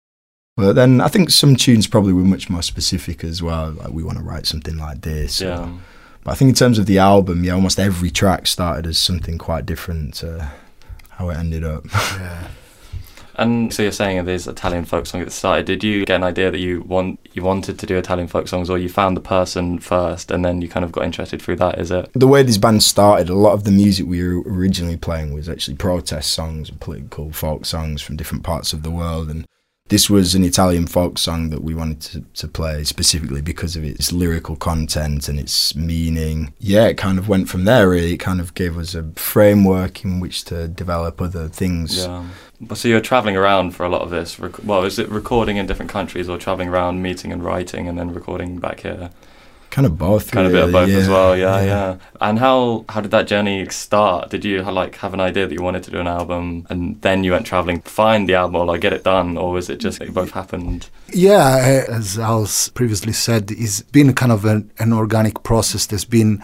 but 0.55 0.73
then 0.73 1.01
I 1.01 1.07
think 1.07 1.29
some 1.29 1.55
tunes 1.55 1.87
probably 1.87 2.13
were 2.13 2.21
much 2.21 2.49
more 2.49 2.61
specific 2.61 3.23
as 3.23 3.41
well. 3.41 3.71
Like 3.71 3.89
we 3.89 4.03
want 4.03 4.17
to 4.17 4.23
write 4.23 4.45
something 4.45 4.77
like 4.77 5.01
this. 5.01 5.41
Yeah. 5.41 5.71
But 6.23 6.31
I 6.31 6.35
think 6.35 6.49
in 6.49 6.55
terms 6.55 6.77
of 6.77 6.85
the 6.85 6.99
album, 6.99 7.43
yeah, 7.43 7.53
almost 7.53 7.79
every 7.79 8.11
track 8.11 8.45
started 8.45 8.85
as 8.85 8.99
something 8.99 9.37
quite 9.37 9.65
different 9.65 10.15
to 10.15 10.51
how 11.11 11.29
it 11.29 11.37
ended 11.37 11.63
up. 11.63 11.85
Yeah. 11.93 12.47
And 13.39 13.73
so 13.73 13.83
you're 13.83 13.91
saying 13.91 14.25
these 14.25 14.47
Italian 14.47 14.85
folk 14.85 15.05
songs 15.05 15.21
at 15.21 15.27
the 15.27 15.33
start. 15.33 15.65
Did 15.65 15.83
you 15.83 16.05
get 16.05 16.17
an 16.17 16.23
idea 16.23 16.51
that 16.51 16.59
you 16.59 16.81
want 16.81 17.19
you 17.33 17.43
wanted 17.43 17.79
to 17.79 17.85
do 17.85 17.97
Italian 17.97 18.27
folk 18.27 18.47
songs, 18.47 18.69
or 18.69 18.77
you 18.77 18.89
found 18.89 19.15
the 19.15 19.21
person 19.21 19.79
first 19.79 20.29
and 20.31 20.43
then 20.43 20.61
you 20.61 20.67
kind 20.67 20.83
of 20.83 20.91
got 20.91 21.05
interested 21.05 21.41
through 21.41 21.55
that? 21.57 21.79
Is 21.79 21.91
it? 21.91 22.09
the 22.13 22.27
way 22.27 22.43
this 22.43 22.57
band 22.57 22.83
started, 22.83 23.29
a 23.29 23.35
lot 23.35 23.53
of 23.53 23.63
the 23.63 23.71
music 23.71 24.05
we 24.05 24.21
were 24.21 24.41
originally 24.41 24.97
playing 24.97 25.33
was 25.33 25.47
actually 25.47 25.77
protest 25.77 26.33
songs 26.33 26.69
and 26.69 26.79
political 26.79 27.31
folk 27.31 27.65
songs 27.65 28.01
from 28.01 28.17
different 28.17 28.43
parts 28.43 28.73
of 28.73 28.83
the 28.83 28.91
world. 28.91 29.29
And 29.29 29.45
this 29.89 30.09
was 30.09 30.35
an 30.35 30.43
Italian 30.43 30.87
folk 30.87 31.17
song 31.17 31.49
that 31.49 31.63
we 31.63 31.75
wanted 31.75 32.01
to, 32.01 32.21
to 32.41 32.47
play 32.47 32.83
specifically 32.83 33.41
because 33.41 33.75
of 33.75 33.83
its 33.83 34.11
lyrical 34.11 34.55
content 34.55 35.27
and 35.27 35.39
its 35.39 35.75
meaning. 35.75 36.53
Yeah, 36.59 36.87
it 36.87 36.97
kind 36.97 37.17
of 37.17 37.27
went 37.27 37.49
from 37.49 37.65
there, 37.65 37.89
really. 37.89 38.13
It 38.13 38.17
kind 38.17 38.39
of 38.39 38.53
gave 38.53 38.77
us 38.77 38.95
a 38.95 39.03
framework 39.15 40.05
in 40.05 40.19
which 40.19 40.45
to 40.45 40.67
develop 40.67 41.21
other 41.21 41.47
things. 41.49 41.97
Yeah. 41.97 42.23
So 42.73 42.87
you're 42.87 43.01
traveling 43.01 43.35
around 43.35 43.71
for 43.71 43.85
a 43.85 43.89
lot 43.89 44.01
of 44.01 44.09
this. 44.09 44.37
Well, 44.39 44.83
is 44.83 44.99
it 44.99 45.09
recording 45.09 45.57
in 45.57 45.65
different 45.65 45.91
countries 45.91 46.29
or 46.29 46.37
traveling 46.37 46.69
around, 46.69 47.01
meeting 47.01 47.31
and 47.31 47.43
writing, 47.43 47.87
and 47.87 47.97
then 47.97 48.13
recording 48.13 48.59
back 48.59 48.81
here? 48.81 49.09
Kind 49.69 49.85
of 49.85 49.97
both. 49.97 50.31
Kind 50.31 50.47
of 50.47 50.53
a 50.53 50.55
bit 50.55 50.65
of 50.65 50.71
both 50.71 50.89
as 50.89 51.07
well. 51.07 51.37
Yeah, 51.37 51.61
yeah, 51.61 51.97
And 52.19 52.39
how 52.39 52.85
how 52.89 53.01
did 53.01 53.11
that 53.11 53.27
journey 53.27 53.67
start? 53.69 54.29
Did 54.29 54.43
you 54.43 54.63
like 54.63 54.95
have 54.95 55.13
an 55.13 55.19
idea 55.19 55.45
that 55.47 55.53
you 55.53 55.61
wanted 55.61 55.83
to 55.83 55.91
do 55.91 55.99
an 55.99 56.07
album, 56.07 56.65
and 56.69 56.99
then 57.01 57.23
you 57.23 57.31
went 57.31 57.45
traveling, 57.45 57.81
to 57.81 57.89
find 57.89 58.27
the 58.27 58.33
album, 58.33 58.55
or 58.55 58.65
like 58.65 58.81
get 58.81 58.93
it 58.93 59.03
done, 59.03 59.37
or 59.37 59.51
was 59.51 59.69
it 59.69 59.79
just 59.79 60.01
it 60.01 60.13
both 60.13 60.31
happened? 60.31 60.89
Yeah, 61.13 61.85
as 61.87 62.17
Al's 62.17 62.69
previously 62.69 63.13
said, 63.13 63.51
it's 63.51 63.81
been 63.81 64.13
kind 64.13 64.31
of 64.31 64.45
an, 64.45 64.71
an 64.79 64.91
organic 64.91 65.43
process. 65.43 65.85
There's 65.85 66.05
been 66.05 66.43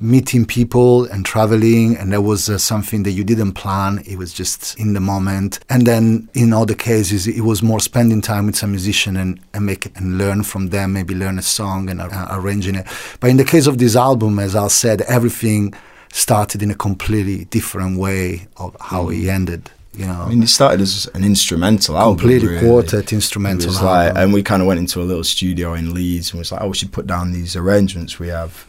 meeting 0.00 0.44
people 0.44 1.04
and 1.06 1.24
traveling, 1.24 1.96
and 1.96 2.12
there 2.12 2.20
was 2.20 2.48
uh, 2.48 2.58
something 2.58 3.02
that 3.04 3.12
you 3.12 3.24
didn't 3.24 3.52
plan. 3.52 4.02
It 4.06 4.18
was 4.18 4.32
just 4.32 4.78
in 4.78 4.92
the 4.92 5.00
moment. 5.00 5.60
And 5.68 5.86
then 5.86 6.28
in 6.34 6.52
other 6.52 6.74
cases, 6.74 7.26
it 7.26 7.42
was 7.42 7.62
more 7.62 7.80
spending 7.80 8.20
time 8.20 8.46
with 8.46 8.56
some 8.56 8.70
musician 8.70 9.16
and, 9.16 9.40
and 9.54 9.66
make 9.66 9.86
and 9.96 10.18
learn 10.18 10.42
from 10.42 10.68
them, 10.68 10.92
maybe 10.92 11.14
learn 11.14 11.38
a 11.38 11.42
song 11.42 11.88
and 11.88 12.00
uh, 12.00 12.28
arranging 12.30 12.74
it. 12.74 12.86
But 13.20 13.30
in 13.30 13.36
the 13.36 13.44
case 13.44 13.66
of 13.66 13.78
this 13.78 13.96
album, 13.96 14.38
as 14.38 14.54
i 14.54 14.68
said, 14.68 15.02
everything 15.02 15.74
started 16.12 16.62
in 16.62 16.70
a 16.70 16.74
completely 16.74 17.44
different 17.46 17.98
way 17.98 18.46
of 18.56 18.76
how 18.80 19.08
it 19.10 19.26
ended. 19.26 19.70
You 19.96 20.06
know, 20.06 20.22
I 20.22 20.28
mean, 20.28 20.42
it 20.42 20.48
started 20.48 20.82
as 20.82 21.08
an 21.14 21.24
instrumental 21.24 21.96
album. 21.96 22.18
completely 22.18 22.48
really. 22.48 22.66
quartet 22.66 23.04
It 23.04 23.12
instrumental. 23.14 23.68
was 23.68 23.80
like, 23.80 24.12
and 24.14 24.32
we 24.32 24.42
kind 24.42 24.60
of 24.60 24.68
went 24.68 24.78
into 24.78 25.00
a 25.00 25.04
little 25.04 25.24
studio 25.24 25.72
in 25.72 25.94
Leeds 25.94 26.32
and 26.32 26.38
was 26.38 26.52
like, 26.52 26.60
oh, 26.60 26.68
we 26.68 26.74
should 26.74 26.92
put 26.92 27.06
down 27.06 27.32
these 27.32 27.56
arrangements 27.56 28.18
we 28.18 28.28
have. 28.28 28.65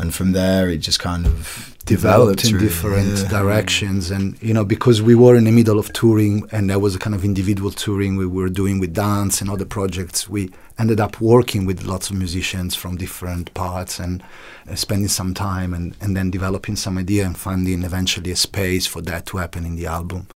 And 0.00 0.14
from 0.14 0.32
there, 0.32 0.68
it 0.68 0.78
just 0.78 0.98
kind 0.98 1.26
of 1.26 1.76
developed 1.86 2.44
in 2.44 2.54
really, 2.54 2.66
different 2.66 3.18
yeah. 3.18 3.28
directions 3.28 4.10
and 4.10 4.40
you 4.40 4.54
know 4.54 4.64
because 4.64 5.02
we 5.02 5.14
were 5.14 5.34
in 5.34 5.44
the 5.44 5.50
middle 5.50 5.78
of 5.78 5.92
touring 5.92 6.46
and 6.52 6.70
there 6.70 6.78
was 6.78 6.94
a 6.94 6.98
kind 6.98 7.16
of 7.16 7.24
individual 7.24 7.70
touring 7.70 8.16
we 8.16 8.26
were 8.26 8.48
doing 8.48 8.78
with 8.78 8.94
dance 8.94 9.40
and 9.40 9.50
other 9.50 9.64
projects 9.64 10.28
we 10.28 10.50
ended 10.78 11.00
up 11.00 11.20
working 11.20 11.66
with 11.66 11.82
lots 11.82 12.08
of 12.10 12.16
musicians 12.16 12.76
from 12.76 12.96
different 12.96 13.52
parts 13.54 13.98
and 13.98 14.22
uh, 14.70 14.74
spending 14.74 15.08
some 15.08 15.34
time 15.34 15.74
and, 15.74 15.96
and 16.00 16.16
then 16.16 16.30
developing 16.30 16.76
some 16.76 16.96
idea 16.96 17.26
and 17.26 17.36
finding 17.36 17.82
eventually 17.82 18.30
a 18.30 18.36
space 18.36 18.86
for 18.86 19.02
that 19.02 19.26
to 19.26 19.38
happen 19.38 19.64
in 19.64 19.74
the 19.74 19.86
album 19.86 20.28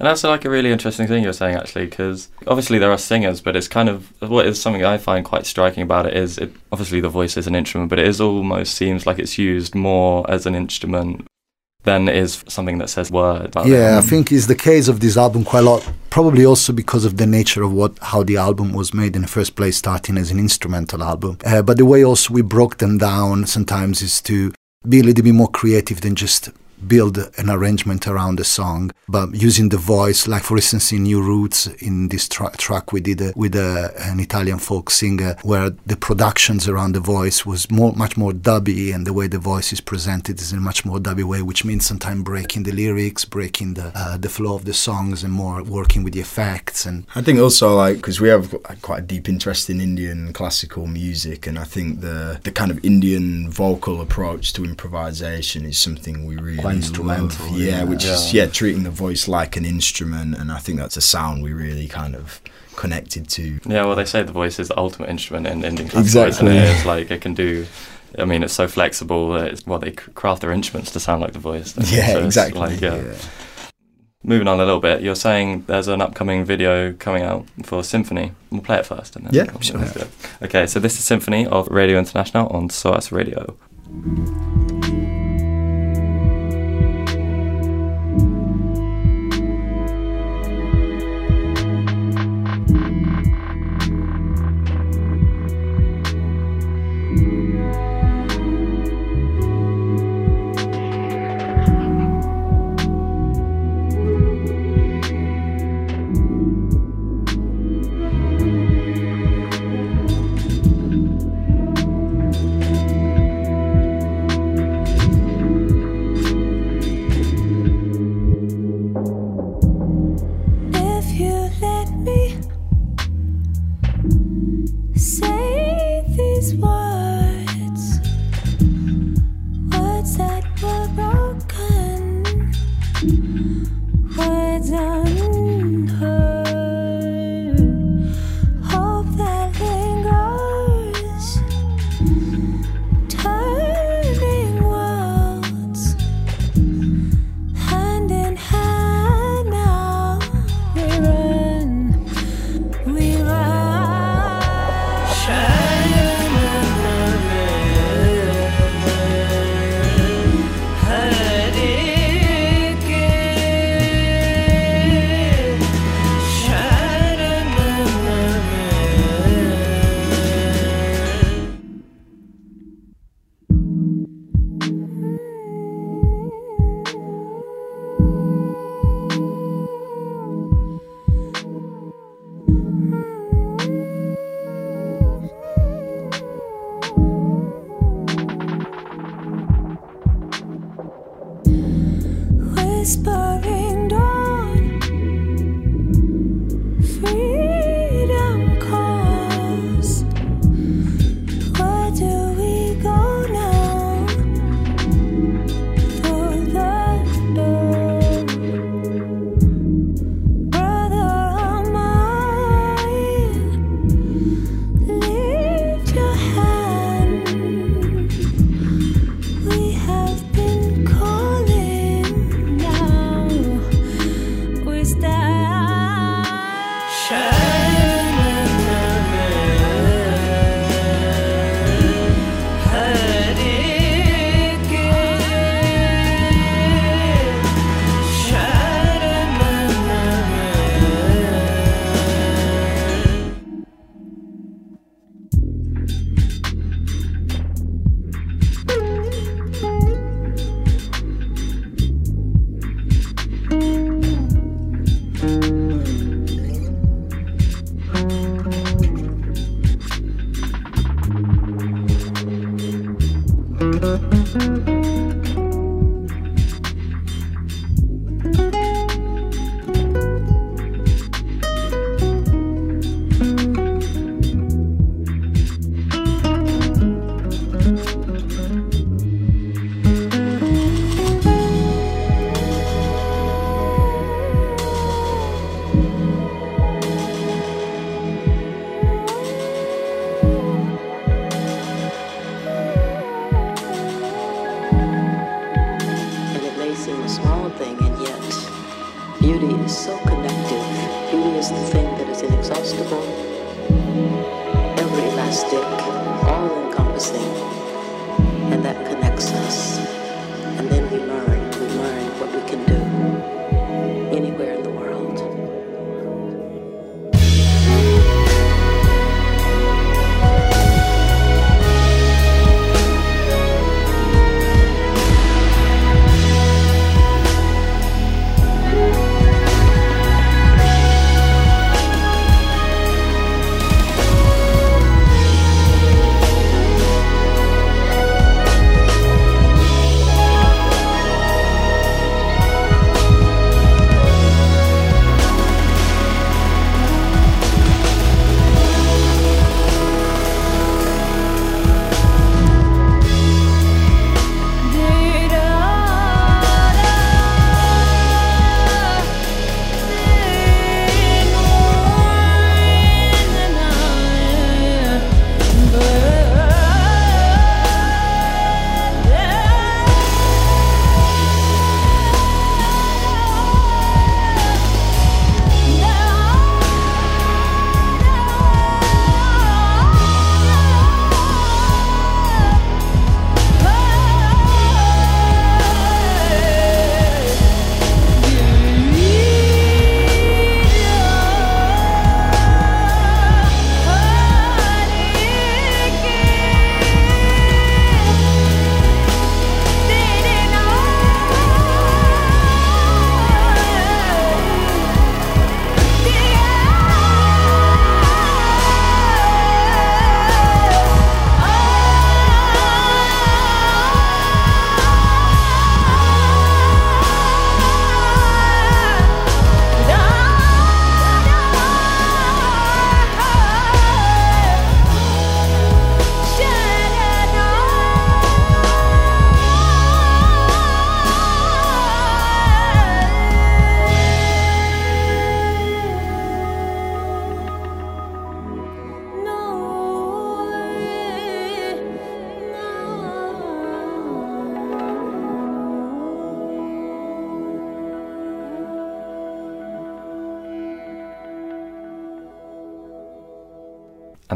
And 0.00 0.06
that's 0.06 0.24
like 0.24 0.46
a 0.46 0.50
really 0.50 0.72
interesting 0.72 1.06
thing 1.06 1.22
you're 1.22 1.34
saying, 1.34 1.56
actually, 1.56 1.84
because 1.84 2.30
obviously 2.46 2.78
there 2.78 2.90
are 2.90 2.96
singers, 2.96 3.42
but 3.42 3.54
it's 3.54 3.68
kind 3.68 3.90
of 3.90 4.10
what 4.22 4.46
is 4.46 4.60
something 4.60 4.82
I 4.82 4.96
find 4.96 5.26
quite 5.26 5.44
striking 5.44 5.82
about 5.82 6.06
it 6.06 6.16
is 6.16 6.38
it 6.38 6.54
obviously 6.72 7.02
the 7.02 7.10
voice 7.10 7.36
is 7.36 7.46
an 7.46 7.54
instrument, 7.54 7.90
but 7.90 7.98
it 7.98 8.08
is 8.08 8.18
almost 8.18 8.74
seems 8.74 9.06
like 9.06 9.18
it's 9.18 9.36
used 9.36 9.74
more 9.74 10.28
as 10.30 10.46
an 10.46 10.54
instrument 10.54 11.26
than 11.82 12.08
is 12.08 12.42
something 12.48 12.78
that 12.78 12.88
says 12.88 13.10
words. 13.10 13.48
about 13.48 13.66
yeah, 13.66 13.98
I 13.98 14.00
think 14.00 14.32
it's 14.32 14.46
the 14.46 14.54
case 14.54 14.88
of 14.88 15.00
this 15.00 15.18
album 15.18 15.44
quite 15.44 15.60
a 15.60 15.70
lot. 15.70 15.86
Probably 16.08 16.46
also 16.46 16.72
because 16.72 17.04
of 17.04 17.18
the 17.18 17.26
nature 17.26 17.62
of 17.62 17.72
what 17.72 17.98
how 18.00 18.22
the 18.22 18.38
album 18.38 18.72
was 18.72 18.94
made 18.94 19.14
in 19.16 19.22
the 19.22 19.28
first 19.28 19.54
place, 19.54 19.76
starting 19.76 20.16
as 20.16 20.30
an 20.30 20.38
instrumental 20.38 21.02
album. 21.02 21.36
Uh, 21.44 21.60
but 21.60 21.76
the 21.76 21.84
way 21.84 22.02
also 22.02 22.32
we 22.32 22.40
broke 22.40 22.78
them 22.78 22.96
down 22.96 23.46
sometimes 23.46 24.00
is 24.00 24.22
to 24.22 24.50
be 24.88 25.00
a 25.00 25.02
little 25.02 25.24
bit 25.24 25.34
more 25.34 25.50
creative 25.50 26.00
than 26.00 26.14
just 26.14 26.48
build 26.86 27.18
an 27.38 27.50
arrangement 27.50 28.06
around 28.06 28.36
the 28.38 28.44
song, 28.44 28.90
but 29.08 29.34
using 29.34 29.68
the 29.68 29.76
voice. 29.76 30.26
Like 30.26 30.42
for 30.42 30.56
instance, 30.56 30.92
in 30.92 31.04
New 31.04 31.20
Roots, 31.22 31.66
in 31.66 32.08
this 32.08 32.28
tra- 32.28 32.56
track 32.56 32.92
we 32.92 33.00
did 33.00 33.20
uh, 33.22 33.32
with 33.36 33.56
uh, 33.56 33.88
an 33.98 34.20
Italian 34.20 34.58
folk 34.58 34.90
singer, 34.90 35.36
where 35.42 35.70
the 35.86 35.96
productions 35.96 36.68
around 36.68 36.92
the 36.92 37.00
voice 37.00 37.44
was 37.44 37.70
more, 37.70 37.92
much 37.94 38.16
more 38.16 38.32
dubby, 38.32 38.94
and 38.94 39.06
the 39.06 39.12
way 39.12 39.26
the 39.26 39.38
voice 39.38 39.72
is 39.72 39.80
presented 39.80 40.40
is 40.40 40.52
in 40.52 40.58
a 40.58 40.62
much 40.62 40.84
more 40.84 40.98
dubby 40.98 41.24
way, 41.24 41.42
which 41.42 41.64
means 41.64 41.86
sometimes 41.86 42.22
breaking 42.22 42.64
the 42.64 42.72
lyrics, 42.72 43.24
breaking 43.24 43.74
the 43.74 43.92
uh, 43.94 44.16
the 44.16 44.28
flow 44.28 44.54
of 44.54 44.64
the 44.64 44.74
songs, 44.74 45.24
and 45.24 45.32
more 45.32 45.62
working 45.62 46.02
with 46.02 46.14
the 46.14 46.20
effects. 46.20 46.86
And 46.86 47.06
I 47.14 47.22
think 47.22 47.38
also 47.38 47.76
like 47.76 47.96
because 47.96 48.20
we 48.20 48.28
have 48.28 48.54
quite 48.82 48.98
a 49.00 49.06
deep 49.06 49.28
interest 49.28 49.70
in 49.70 49.80
Indian 49.80 50.32
classical 50.32 50.86
music, 50.86 51.46
and 51.46 51.58
I 51.58 51.64
think 51.64 52.00
the 52.00 52.40
the 52.42 52.52
kind 52.52 52.70
of 52.70 52.84
Indian 52.84 53.50
vocal 53.50 54.00
approach 54.00 54.52
to 54.54 54.64
improvisation 54.64 55.64
is 55.64 55.78
something 55.78 56.24
we 56.24 56.36
really 56.36 56.62
instrumental, 56.76 57.46
love. 57.46 57.58
Yeah, 57.58 57.68
yeah. 57.78 57.84
which 57.84 58.04
is 58.04 58.32
Yeah. 58.32 58.44
yeah 58.44 58.50
treating 58.50 58.82
the 58.84 58.90
voice 58.90 59.28
like 59.28 59.56
an 59.56 59.64
instrument, 59.64 60.36
and 60.36 60.50
I 60.52 60.58
think 60.58 60.78
that's 60.78 60.96
a 60.96 61.00
sound 61.00 61.42
we 61.42 61.52
really 61.52 61.88
kind 61.88 62.14
of 62.14 62.40
connected 62.76 63.28
to. 63.30 63.60
Yeah, 63.66 63.84
well, 63.84 63.94
they 63.96 64.04
say 64.04 64.22
the 64.22 64.32
voice 64.32 64.58
is 64.58 64.68
the 64.68 64.78
ultimate 64.78 65.10
instrument 65.10 65.46
in 65.46 65.64
Indian 65.64 65.88
classical, 65.88 66.24
Exactly. 66.26 66.56
isn't 66.56 66.62
it? 66.70 66.76
It's 66.76 66.84
like 66.86 67.10
it 67.10 67.20
can 67.20 67.34
do 67.34 67.66
I 68.18 68.24
mean, 68.24 68.42
it's 68.42 68.54
so 68.54 68.66
flexible 68.66 69.32
that 69.34 69.52
it's, 69.52 69.64
well, 69.64 69.78
they 69.78 69.92
craft 69.92 70.40
their 70.42 70.50
instruments 70.50 70.90
to 70.92 71.00
sound 71.00 71.20
like 71.22 71.32
the 71.32 71.38
voice. 71.38 71.76
Yeah, 71.92 72.14
So 72.14 72.24
exactly. 72.24 72.60
like, 72.60 72.80
yeah. 72.80 72.96
yeah. 72.96 73.14
Moving 74.24 74.48
on 74.48 74.58
a 74.60 74.64
little 74.64 74.80
bit, 74.80 75.00
you're 75.00 75.14
saying 75.14 75.64
there's 75.68 75.86
an 75.88 76.02
upcoming 76.02 76.44
video 76.44 76.92
coming 76.92 77.22
out 77.22 77.46
for 77.62 77.84
Symphony. 77.84 78.32
We'll 78.50 78.62
play 78.62 78.78
it 78.78 78.86
first. 78.86 79.14
And 79.16 79.26
then 79.26 79.32
Yeah, 79.32 79.60
sure. 79.60 79.78
we'll 79.78 79.92
do 79.92 80.00
it. 80.00 80.08
Okay, 80.42 80.66
so 80.66 80.80
this 80.80 80.98
is 80.98 81.04
Symphony 81.04 81.46
of 81.46 81.68
Radio 81.68 81.98
International 81.98 82.48
on 82.48 82.68
SOAS 82.68 83.12
Radio. 83.12 83.56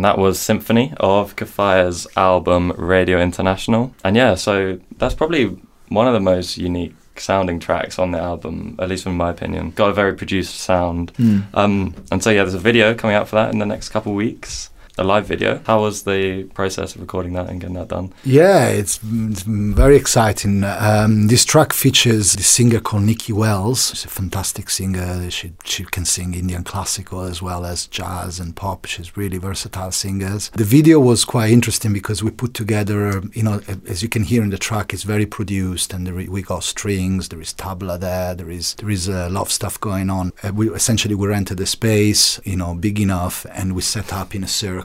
And 0.04 0.10
that 0.10 0.18
was 0.18 0.38
Symphony 0.38 0.92
of 0.98 1.34
Kefaya's 1.34 2.06
album 2.14 2.72
Radio 2.72 3.18
International. 3.22 3.94
And 4.04 4.14
yeah, 4.16 4.34
so 4.34 4.78
that's 4.98 5.14
probably 5.14 5.58
one 5.88 6.06
of 6.06 6.12
the 6.12 6.20
most 6.20 6.58
unique 6.58 6.94
sounding 7.16 7.58
tracks 7.58 7.98
on 7.98 8.10
the 8.10 8.18
album, 8.18 8.76
at 8.78 8.90
least 8.90 9.06
in 9.06 9.14
my 9.14 9.30
opinion. 9.30 9.70
Got 9.70 9.88
a 9.88 9.94
very 9.94 10.14
produced 10.14 10.56
sound. 10.56 11.10
Um, 11.54 11.94
and 12.12 12.22
so 12.22 12.28
yeah, 12.28 12.42
there's 12.42 12.52
a 12.52 12.58
video 12.58 12.94
coming 12.94 13.16
out 13.16 13.28
for 13.28 13.36
that 13.36 13.50
in 13.50 13.60
the 13.60 13.64
next 13.64 13.88
couple 13.88 14.12
of 14.12 14.16
weeks. 14.16 14.68
A 14.96 15.02
live 15.02 15.26
video. 15.26 15.60
How 15.66 15.80
was 15.80 16.04
the 16.04 16.44
process 16.54 16.94
of 16.94 17.00
recording 17.00 17.32
that 17.32 17.48
and 17.48 17.60
getting 17.60 17.74
that 17.74 17.88
done? 17.88 18.12
Yeah, 18.22 18.68
it's, 18.68 19.00
it's 19.02 19.42
very 19.42 19.96
exciting. 19.96 20.62
Um, 20.62 21.26
this 21.26 21.44
track 21.44 21.72
features 21.72 22.34
the 22.34 22.44
singer 22.44 22.78
called 22.78 23.02
Nikki 23.02 23.32
Wells. 23.32 23.88
She's 23.88 24.04
a 24.04 24.08
fantastic 24.08 24.70
singer. 24.70 25.28
She 25.32 25.52
she 25.64 25.84
can 25.84 26.04
sing 26.04 26.34
Indian 26.34 26.62
classical 26.62 27.22
as 27.22 27.42
well 27.42 27.66
as 27.66 27.88
jazz 27.88 28.38
and 28.38 28.54
pop. 28.54 28.84
She's 28.84 29.16
really 29.16 29.36
versatile 29.38 29.90
singers. 29.90 30.50
The 30.50 30.62
video 30.62 31.00
was 31.00 31.24
quite 31.24 31.50
interesting 31.50 31.92
because 31.92 32.22
we 32.22 32.30
put 32.30 32.54
together, 32.54 33.20
you 33.32 33.42
know, 33.42 33.62
as 33.88 34.00
you 34.00 34.08
can 34.08 34.22
hear 34.22 34.44
in 34.44 34.50
the 34.50 34.58
track, 34.58 34.94
it's 34.94 35.02
very 35.02 35.26
produced, 35.26 35.92
and 35.92 36.06
there, 36.06 36.14
we 36.14 36.40
got 36.40 36.62
strings. 36.62 37.30
There 37.30 37.40
is 37.40 37.52
tabla 37.52 37.98
there. 37.98 38.36
There 38.36 38.48
is 38.50 38.74
there 38.76 38.90
is 38.90 39.08
a 39.08 39.28
lot 39.28 39.42
of 39.42 39.50
stuff 39.50 39.80
going 39.80 40.08
on. 40.08 40.32
Uh, 40.44 40.52
we 40.54 40.70
essentially 40.70 41.16
we 41.16 41.26
rented 41.26 41.58
a 41.58 41.66
space, 41.66 42.40
you 42.44 42.54
know, 42.54 42.74
big 42.74 43.00
enough, 43.00 43.44
and 43.50 43.74
we 43.74 43.82
set 43.82 44.12
up 44.12 44.36
in 44.36 44.44
a 44.44 44.46
circle 44.46 44.83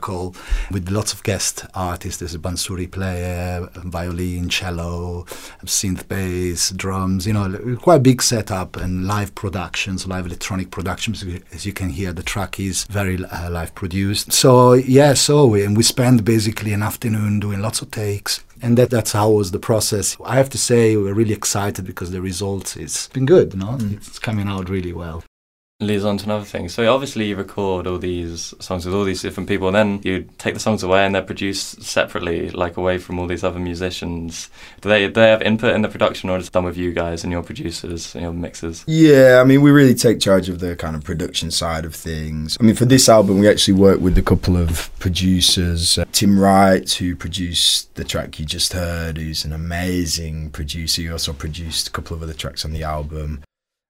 with 0.72 0.90
lots 0.90 1.14
of 1.14 1.24
guest 1.24 1.66
artists. 1.74 2.20
There's 2.20 2.36
a 2.36 2.40
bansuri 2.40 2.90
player, 2.90 3.68
violin, 3.76 4.50
cello, 4.50 5.26
synth 5.66 6.08
bass, 6.08 6.72
drums. 6.72 7.28
You 7.28 7.34
know, 7.34 7.78
quite 7.82 7.96
a 7.96 8.00
big 8.00 8.22
setup 8.22 8.76
and 8.78 9.08
live 9.08 9.36
productions, 9.36 10.08
live 10.08 10.26
electronic 10.26 10.72
productions. 10.72 11.24
As 11.52 11.66
you 11.66 11.74
can 11.74 11.90
hear, 11.90 12.14
the 12.14 12.24
track 12.24 12.60
is 12.60 12.86
very 12.86 13.24
uh, 13.24 13.50
live 13.50 13.76
produced. 13.76 14.32
So 14.32 14.74
yeah, 14.74 15.14
so 15.14 15.46
we, 15.46 15.64
and 15.64 15.76
we 15.78 15.84
spent 15.84 16.26
basically 16.26 16.74
an 16.74 16.84
afternoon 16.84 17.40
doing 17.40 17.62
lots 17.62 17.82
of 17.82 17.92
takes. 17.92 18.44
And 18.62 18.78
that, 18.78 18.90
that's 18.90 19.14
how 19.14 19.30
was 19.32 19.52
the 19.52 19.60
process. 19.60 20.18
I 20.26 20.36
have 20.36 20.50
to 20.50 20.58
say 20.58 20.98
we're 20.98 21.14
really 21.14 21.34
excited 21.34 21.86
because 21.86 22.12
the 22.12 22.22
result 22.22 22.76
is 22.76 23.08
been 23.14 23.26
good. 23.26 23.56
No, 23.56 23.78
it's 23.80 24.20
coming 24.20 24.48
out 24.48 24.70
really 24.70 24.92
well. 24.92 25.24
Leads 25.82 26.04
on 26.04 26.18
to 26.18 26.26
another 26.26 26.44
thing. 26.44 26.68
So 26.68 26.94
obviously 26.94 27.28
you 27.28 27.38
record 27.38 27.88
all 27.88 27.98
these 27.98 28.54
songs 28.60 28.86
with 28.86 28.94
all 28.94 29.06
these 29.06 29.22
different 29.22 29.48
people, 29.48 29.68
and 29.68 29.76
then 29.76 30.02
you 30.04 30.28
take 30.38 30.54
the 30.54 30.60
songs 30.60 30.84
away 30.84 31.06
and 31.06 31.16
they're 31.16 31.22
produced 31.22 31.82
separately, 31.84 32.50
like 32.50 32.76
away 32.76 32.98
from 32.98 33.18
all 33.18 33.28
these 33.28 33.46
other 33.46 33.60
musicians. 33.60 34.50
Do 34.82 34.90
they 34.90 35.08
do 35.08 35.14
they 35.14 35.30
have 35.30 35.42
input 35.42 35.74
in 35.74 35.82
the 35.82 35.88
production, 35.88 36.30
or 36.30 36.38
is 36.38 36.48
it 36.48 36.54
done 36.54 36.66
with 36.66 36.78
you 36.78 36.92
guys 36.92 37.24
and 37.24 37.32
your 37.32 37.44
producers 37.44 38.14
and 38.14 38.24
your 38.24 38.34
mixers? 38.34 38.84
Yeah, 38.88 39.40
I 39.42 39.46
mean, 39.46 39.62
we 39.62 39.72
really 39.72 39.96
take 39.96 40.20
charge 40.20 40.50
of 40.50 40.60
the 40.60 40.76
kind 40.76 40.96
of 40.96 41.04
production 41.04 41.50
side 41.50 41.86
of 41.86 41.96
things. 41.96 42.58
I 42.60 42.64
mean, 42.64 42.76
for 42.76 42.86
this 42.86 43.08
album, 43.08 43.40
we 43.40 43.48
actually 43.48 43.76
worked 43.76 44.02
with 44.02 44.18
a 44.18 44.22
couple 44.22 44.58
of 44.58 44.90
producers. 45.00 45.98
Uh, 45.98 46.06
Tim 46.12 46.38
Wright, 46.38 46.92
who 46.92 47.16
produced 47.16 47.96
the 47.96 48.04
track 48.04 48.38
you 48.38 48.46
just 48.46 48.74
heard, 48.74 49.18
who's 49.18 49.46
an 49.46 49.54
amazing 49.54 50.50
producer. 50.52 51.02
He 51.02 51.12
also 51.12 51.32
produced 51.32 51.88
a 51.88 51.92
couple 51.92 52.18
of 52.18 52.24
other 52.24 52.34
tracks 52.34 52.66
on 52.66 52.74
the 52.74 52.84
album. 52.84 53.44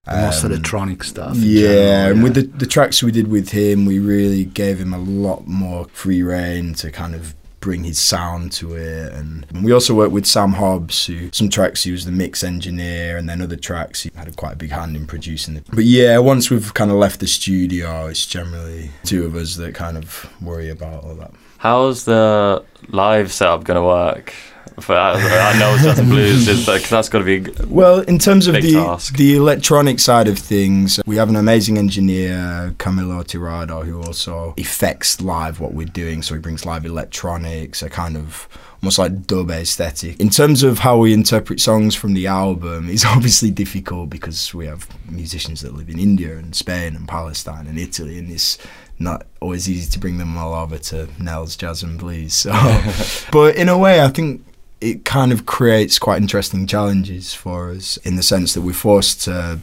The 0.06 0.16
most 0.16 0.44
Um, 0.44 0.52
electronic 0.52 1.04
stuff. 1.04 1.36
in 1.36 1.44
Yeah, 1.44 1.62
general, 1.68 2.12
and 2.12 2.24
with 2.24 2.34
the, 2.36 2.42
the 2.58 2.66
tracks 2.66 3.04
we 3.04 3.12
did 3.12 3.28
with 3.28 3.50
him, 3.50 3.86
we 3.86 4.00
really 4.00 4.46
gave 4.46 4.80
him 4.80 4.94
a 4.94 4.98
lot 4.98 5.46
more 5.46 5.86
free 5.94 6.24
reign 6.24 6.74
to 6.76 6.90
kind 6.90 7.14
of 7.14 7.36
bring 7.60 7.84
his 7.84 8.00
sound 8.00 8.54
to 8.54 8.74
it. 8.76 9.12
And 9.12 9.46
we 9.62 9.74
also 9.74 9.94
worked 9.94 10.14
with 10.14 10.26
Sam 10.26 10.54
Hobbs, 10.54 11.06
who 11.08 11.30
some 11.34 11.50
tracks 11.50 11.84
he 11.84 11.92
was 11.92 12.06
the 12.06 12.12
mix 12.14 12.44
engineer, 12.44 13.18
and 13.18 13.28
then 13.28 13.42
other 13.42 13.58
tracks 13.58 14.04
he 14.04 14.12
had 14.16 14.30
a 14.30 14.32
quite 14.32 14.54
a 14.54 14.56
big 14.56 14.72
hand 14.72 14.96
in 14.96 15.06
producing 15.06 15.58
it. 15.58 15.66
But 15.72 15.84
yeah, 15.84 16.18
once 16.20 16.50
we've 16.50 16.74
kind 16.74 16.90
of 16.92 16.98
left 16.98 17.20
the 17.20 17.28
studio, 17.28 18.08
it's 18.08 18.26
generally 18.26 18.92
two 19.04 19.26
of 19.26 19.36
us 19.36 19.58
that 19.58 19.76
kind 19.76 19.98
of 19.98 20.32
worry 20.42 20.70
about 20.70 21.04
all 21.04 21.16
that. 21.16 21.32
How's 21.58 22.06
the 22.06 22.64
live 22.88 23.34
setup 23.34 23.66
going 23.66 23.76
to 23.76 23.84
work? 23.84 24.34
For, 24.82 24.96
I 24.96 25.58
know 25.60 25.74
it's 25.76 25.84
just 25.84 26.04
blues, 26.04 26.48
is 26.48 26.66
that's 26.66 27.10
got 27.10 27.20
to 27.20 27.24
be. 27.24 27.52
Well, 27.66 28.00
in 28.02 28.20
terms 28.20 28.48
of 28.48 28.56
the 28.56 28.74
task. 28.74 29.18
the 29.18 29.36
electronic 29.36 30.00
side 30.00 30.28
of 30.28 30.38
things, 30.38 31.00
we 31.06 31.18
have 31.18 31.30
an 31.30 31.36
amazing 31.36 31.78
engineer, 31.78 32.74
Camilo 32.78 33.24
Tirado, 33.24 33.86
who 33.86 34.02
also 34.02 34.54
effects 34.58 35.22
live 35.22 35.60
what 35.60 35.74
we're 35.74 35.86
doing. 35.86 36.22
So 36.22 36.36
he 36.36 36.42
brings 36.42 36.66
live 36.66 36.86
electronics, 36.86 37.82
a 37.82 37.90
kind 37.90 38.18
of 38.18 38.48
almost 38.82 39.00
like 39.00 39.28
dub 39.28 39.52
aesthetic. 39.52 40.20
In 40.20 40.30
terms 40.30 40.64
of 40.64 40.80
how 40.80 40.98
we 40.98 41.14
interpret 41.14 41.60
songs 41.60 41.96
from 41.96 42.14
the 42.14 42.28
album, 42.28 42.90
it's 42.90 43.06
obviously 43.16 43.52
difficult 43.52 44.10
because 44.10 44.54
we 44.54 44.66
have 44.66 44.88
musicians 45.10 45.62
that 45.62 45.74
live 45.74 45.90
in 45.90 46.00
India 46.00 46.38
and 46.38 46.56
Spain 46.56 46.96
and 46.96 47.08
Palestine 47.08 47.68
and 47.68 47.78
Italy, 47.78 48.18
and 48.18 48.32
it's 48.32 48.58
not 48.98 49.26
always 49.40 49.70
easy 49.70 49.90
to 49.90 50.00
bring 50.00 50.18
them 50.18 50.38
all 50.38 50.54
over 50.54 50.78
to 50.78 51.08
Nells 51.18 51.58
Jazz 51.58 51.84
and 51.84 51.98
Blues. 51.98 52.34
So, 52.34 52.52
but 53.32 53.56
in 53.56 53.70
a 53.70 53.78
way, 53.78 54.02
I 54.04 54.10
think 54.10 54.46
it 54.82 55.06
kind 55.06 55.32
of 55.32 55.46
creates 55.46 56.00
quite 56.00 56.22
interesting 56.22 56.66
challenges 56.66 57.34
for 57.34 57.72
us 57.72 57.98
in 57.98 58.16
the 58.16 58.24
sense 58.24 58.54
that 58.54 58.62
we're 58.62 58.74
forced 58.74 59.22
to 59.24 59.60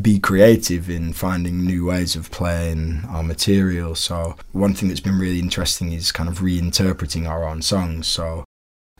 be 0.00 0.20
creative 0.20 0.88
in 0.88 1.12
finding 1.12 1.66
new 1.66 1.86
ways 1.86 2.14
of 2.14 2.30
playing 2.30 3.02
our 3.08 3.22
material. 3.22 3.94
So 3.94 4.36
one 4.52 4.74
thing 4.74 4.88
that's 4.88 5.00
been 5.00 5.18
really 5.18 5.40
interesting 5.40 5.92
is 5.92 6.12
kind 6.12 6.28
of 6.28 6.38
reinterpreting 6.38 7.28
our 7.28 7.44
own 7.44 7.62
songs. 7.62 8.06
So 8.06 8.44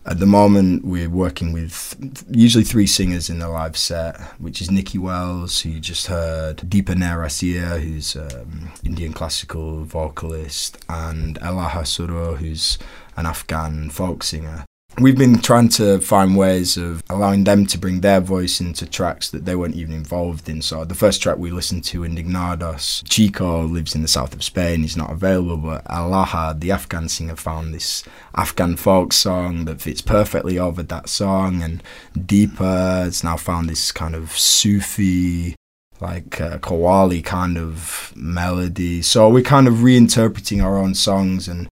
at 0.04 0.18
the 0.18 0.26
moment, 0.26 0.84
we're 0.84 1.10
working 1.10 1.52
with 1.52 1.94
usually 2.30 2.64
three 2.64 2.86
singers 2.86 3.28
in 3.28 3.38
the 3.38 3.48
live 3.48 3.76
set, 3.76 4.18
which 4.38 4.60
is 4.60 4.70
Nikki 4.70 4.98
Wells, 4.98 5.60
who 5.60 5.68
you 5.68 5.80
just 5.80 6.06
heard, 6.06 6.56
Deepa 6.56 6.96
Nair 6.96 7.78
who's 7.78 8.16
um, 8.16 8.72
Indian 8.82 9.12
classical 9.12 9.84
vocalist, 9.84 10.78
and 10.88 11.38
Elaha 11.40 11.82
Soroor, 11.82 12.38
who's 12.38 12.78
an 13.16 13.26
Afghan 13.26 13.90
folk 13.90 14.24
singer. 14.24 14.64
We've 15.00 15.16
been 15.16 15.40
trying 15.40 15.70
to 15.70 15.98
find 15.98 16.36
ways 16.36 16.76
of 16.76 17.02
allowing 17.08 17.44
them 17.44 17.64
to 17.64 17.78
bring 17.78 18.02
their 18.02 18.20
voice 18.20 18.60
into 18.60 18.84
tracks 18.84 19.30
that 19.30 19.46
they 19.46 19.56
weren't 19.56 19.74
even 19.74 19.94
involved 19.94 20.46
in. 20.46 20.60
So 20.60 20.84
the 20.84 20.94
first 20.94 21.22
track 21.22 21.38
we 21.38 21.50
listened 21.50 21.84
to, 21.84 22.02
Indignados, 22.02 23.02
Chico 23.08 23.62
lives 23.62 23.94
in 23.94 24.02
the 24.02 24.08
south 24.08 24.34
of 24.34 24.44
Spain. 24.44 24.82
He's 24.82 24.98
not 24.98 25.10
available, 25.10 25.56
but 25.56 25.86
Elaha, 25.86 26.60
the 26.60 26.70
Afghan 26.70 27.08
singer, 27.08 27.36
found 27.36 27.72
this 27.72 28.04
Afghan 28.34 28.76
folk 28.76 29.14
song 29.14 29.64
that 29.64 29.80
fits 29.80 30.02
perfectly 30.02 30.58
over 30.58 30.82
that 30.82 31.08
song. 31.08 31.62
And 31.62 31.82
Deepa 32.14 33.04
has 33.04 33.24
now 33.24 33.38
found 33.38 33.70
this 33.70 33.92
kind 33.92 34.14
of 34.14 34.32
Sufi 34.32 35.56
like 35.98 36.42
uh, 36.42 36.58
Qawwali 36.58 37.24
kind 37.24 37.56
of 37.56 38.12
melody. 38.14 39.00
So 39.00 39.30
we're 39.30 39.42
kind 39.42 39.66
of 39.66 39.76
reinterpreting 39.76 40.62
our 40.62 40.76
own 40.76 40.94
songs 40.94 41.48
and 41.48 41.68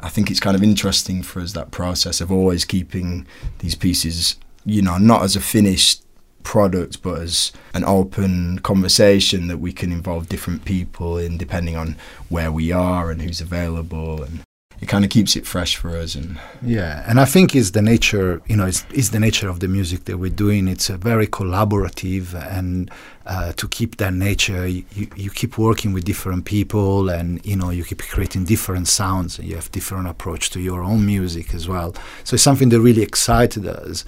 I 0.00 0.08
think 0.08 0.30
it's 0.30 0.40
kind 0.40 0.56
of 0.56 0.62
interesting 0.62 1.22
for 1.22 1.40
us 1.40 1.52
that 1.52 1.70
process 1.70 2.20
of 2.20 2.32
always 2.32 2.64
keeping 2.64 3.26
these 3.60 3.74
pieces, 3.74 4.36
you 4.64 4.82
know, 4.82 4.98
not 4.98 5.22
as 5.22 5.36
a 5.36 5.40
finished 5.40 6.02
product, 6.42 7.00
but 7.00 7.20
as 7.20 7.52
an 7.74 7.84
open 7.84 8.58
conversation 8.58 9.46
that 9.46 9.58
we 9.58 9.72
can 9.72 9.92
involve 9.92 10.28
different 10.28 10.64
people 10.64 11.16
in, 11.16 11.38
depending 11.38 11.76
on 11.76 11.96
where 12.28 12.50
we 12.50 12.72
are 12.72 13.10
and 13.10 13.22
who's 13.22 13.40
available, 13.40 14.22
and 14.22 14.40
it 14.80 14.88
kind 14.88 15.04
of 15.04 15.10
keeps 15.10 15.36
it 15.36 15.46
fresh 15.46 15.76
for 15.76 15.96
us. 15.96 16.14
And 16.14 16.38
Yeah, 16.62 17.04
and 17.06 17.20
I 17.20 17.24
think 17.24 17.54
it's 17.54 17.70
the 17.70 17.82
nature, 17.82 18.42
you 18.46 18.56
know, 18.56 18.66
it's, 18.66 18.84
it's 18.90 19.10
the 19.10 19.20
nature 19.20 19.48
of 19.48 19.60
the 19.60 19.68
music 19.68 20.04
that 20.04 20.18
we're 20.18 20.30
doing. 20.30 20.68
It's 20.68 20.88
very 20.88 21.26
collaborative, 21.26 22.34
and 22.34 22.90
uh, 23.26 23.52
to 23.54 23.68
keep 23.68 23.96
that 23.96 24.12
nature, 24.12 24.66
you, 24.66 24.84
you, 24.94 25.30
keep 25.30 25.56
working 25.56 25.92
with 25.92 26.04
different 26.04 26.44
people, 26.44 27.08
and 27.08 27.44
you 27.46 27.56
know, 27.56 27.70
you 27.70 27.84
keep 27.84 28.02
creating 28.02 28.44
different 28.44 28.88
sounds. 28.88 29.38
And 29.38 29.48
you 29.48 29.54
have 29.56 29.70
different 29.72 30.08
approach 30.08 30.50
to 30.50 30.60
your 30.60 30.82
own 30.82 31.06
music 31.06 31.54
as 31.54 31.66
well. 31.66 31.94
So 32.24 32.34
it's 32.34 32.42
something 32.42 32.68
that 32.70 32.80
really 32.80 33.02
excited 33.02 33.66
us, 33.66 34.04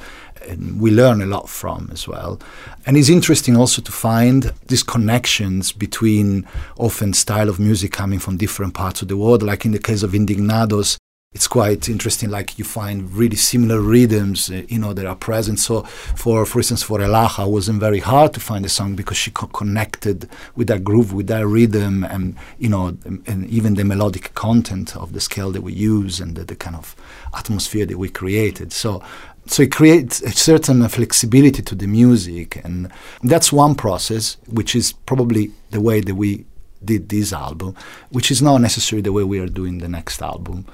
we 0.80 0.90
learn 0.90 1.20
a 1.22 1.26
lot 1.26 1.48
from 1.48 1.88
as 1.92 2.06
well. 2.06 2.40
And 2.84 2.96
it's 2.96 3.08
interesting 3.08 3.56
also 3.56 3.82
to 3.82 3.92
find 3.92 4.52
these 4.68 4.82
connections 4.82 5.72
between 5.72 6.46
often 6.78 7.12
style 7.12 7.48
of 7.48 7.58
music 7.58 7.92
coming 7.92 8.18
from 8.18 8.36
different 8.36 8.74
parts 8.74 9.02
of 9.02 9.08
the 9.08 9.16
world. 9.16 9.42
Like 9.42 9.64
in 9.64 9.72
the 9.72 9.78
case 9.78 10.02
of 10.02 10.12
Indignados, 10.12 10.98
it's 11.36 11.48
quite 11.48 11.86
interesting. 11.90 12.30
Like 12.30 12.58
you 12.58 12.64
find 12.64 13.12
really 13.12 13.36
similar 13.36 13.78
rhythms, 13.78 14.50
uh, 14.50 14.62
you 14.68 14.78
know, 14.78 14.94
that 14.94 15.04
are 15.04 15.14
present. 15.14 15.58
So, 15.58 15.82
for 15.82 16.46
for 16.46 16.60
instance, 16.60 16.82
for 16.82 16.98
Elaha, 16.98 17.46
it 17.46 17.50
wasn't 17.50 17.78
very 17.78 17.98
hard 17.98 18.32
to 18.34 18.40
find 18.40 18.64
a 18.64 18.70
song 18.70 18.96
because 18.96 19.18
she 19.18 19.30
co- 19.30 19.48
connected 19.48 20.30
with 20.54 20.68
that 20.68 20.82
groove, 20.82 21.12
with 21.12 21.26
that 21.26 21.46
rhythm, 21.46 22.04
and 22.04 22.36
you 22.58 22.70
know, 22.70 22.96
and, 23.04 23.46
even 23.50 23.74
the 23.74 23.84
melodic 23.84 24.32
content 24.32 24.96
of 24.96 25.12
the 25.12 25.20
scale 25.20 25.52
that 25.52 25.60
we 25.60 25.74
use 25.74 26.20
and 26.20 26.36
the, 26.36 26.44
the 26.44 26.56
kind 26.56 26.74
of 26.74 26.96
atmosphere 27.34 27.84
that 27.84 27.98
we 27.98 28.08
created. 28.08 28.72
So, 28.72 29.02
so 29.46 29.62
it 29.62 29.72
creates 29.72 30.20
a 30.22 30.30
certain 30.30 30.86
flexibility 30.88 31.62
to 31.62 31.74
the 31.74 31.86
music, 31.86 32.60
and 32.64 32.90
that's 33.22 33.52
one 33.52 33.74
process, 33.74 34.36
which 34.48 34.74
is 34.74 34.92
probably 34.92 35.50
the 35.70 35.80
way 35.80 36.00
that 36.00 36.14
we 36.14 36.44
did 36.84 37.08
this 37.08 37.32
album, 37.32 37.74
which 38.10 38.30
is 38.30 38.42
not 38.42 38.60
necessarily 38.60 39.02
the 39.02 39.12
way 39.12 39.24
we 39.24 39.38
are 39.40 39.48
doing 39.48 39.78
the 39.78 39.88
next 39.88 40.22
album. 40.22 40.66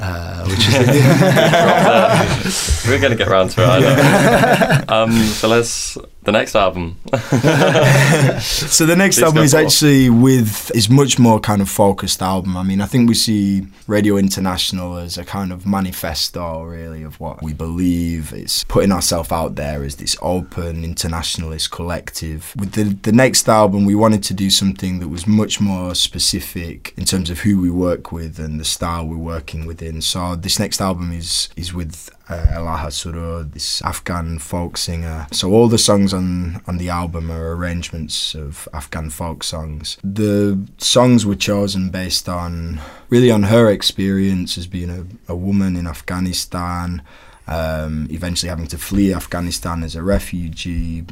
uh, 0.00 0.44
which 0.48 0.66
is 0.68 0.74
We're 2.88 2.98
going 3.00 3.12
to 3.12 3.16
get 3.18 3.28
round 3.28 3.50
to 3.50 3.60
it. 3.62 4.84
Um, 4.90 5.12
so 5.12 5.46
let's 5.48 5.96
the 6.22 6.32
next 6.32 6.54
album. 6.54 6.96
So 8.40 8.86
the 8.86 8.96
next 8.96 9.20
album 9.20 9.42
is 9.42 9.54
actually 9.54 10.08
with 10.08 10.70
is 10.74 10.88
much 10.88 11.18
more 11.18 11.40
kind 11.40 11.60
of 11.60 11.68
focused 11.68 12.22
album. 12.22 12.56
I 12.56 12.62
mean, 12.62 12.80
I 12.80 12.86
think 12.86 13.08
we 13.08 13.14
see 13.14 13.66
Radio 13.86 14.16
International 14.16 14.96
as 14.96 15.18
a 15.18 15.24
kind 15.24 15.52
of 15.52 15.66
manifesto, 15.66 16.62
really, 16.62 17.02
of 17.02 17.20
what 17.20 17.42
we 17.42 17.52
believe. 17.52 18.32
It's 18.32 18.64
putting 18.64 18.92
ourselves 18.92 19.30
out 19.32 19.56
there 19.56 19.82
as 19.82 19.96
this 19.96 20.16
open 20.22 20.84
internationalist 20.84 21.70
collective. 21.70 22.54
With 22.56 22.72
the 22.72 22.84
the 23.02 23.12
next 23.12 23.48
album, 23.48 23.84
we 23.84 23.94
wanted 23.94 24.22
to 24.24 24.34
do 24.34 24.48
something 24.50 25.00
that 25.00 25.08
was 25.08 25.26
much 25.26 25.60
more 25.60 25.94
specific 25.94 26.94
in 26.96 27.04
terms 27.04 27.30
of 27.30 27.40
who 27.40 27.60
we 27.60 27.70
work 27.70 28.12
with 28.12 28.38
and 28.38 28.58
the 28.58 28.64
style 28.64 29.06
we're 29.06 29.16
working 29.16 29.66
within. 29.66 30.00
So 30.00 30.36
this 30.36 30.58
next 30.58 30.80
album 30.80 31.12
is 31.12 31.48
is 31.56 31.74
with 31.74 32.10
uh, 32.30 32.46
Elaha 32.52 33.50
this 33.52 33.82
Afghan 33.82 34.38
folk 34.38 34.76
singer. 34.76 35.26
So 35.32 35.50
all 35.52 35.68
the 35.68 35.78
songs 35.78 36.14
on, 36.14 36.62
on 36.66 36.78
the 36.78 36.88
album 36.88 37.30
are 37.30 37.54
arrangements 37.56 38.34
of 38.34 38.68
Afghan 38.72 39.10
folk 39.10 39.42
songs. 39.42 39.98
The 40.04 40.64
songs 40.78 41.26
were 41.26 41.34
chosen 41.34 41.90
based 41.90 42.28
on 42.28 42.80
really 43.08 43.30
on 43.30 43.44
her 43.44 43.68
experience 43.68 44.56
as 44.56 44.66
being 44.66 44.90
a, 44.90 45.32
a 45.32 45.36
woman 45.36 45.76
in 45.76 45.86
Afghanistan. 45.86 47.02
Um, 47.48 48.06
eventually 48.12 48.48
having 48.48 48.68
to 48.68 48.78
flee 48.78 49.12
Afghanistan 49.12 49.82
as 49.82 49.96
a 49.96 50.04
refugee 50.04 51.04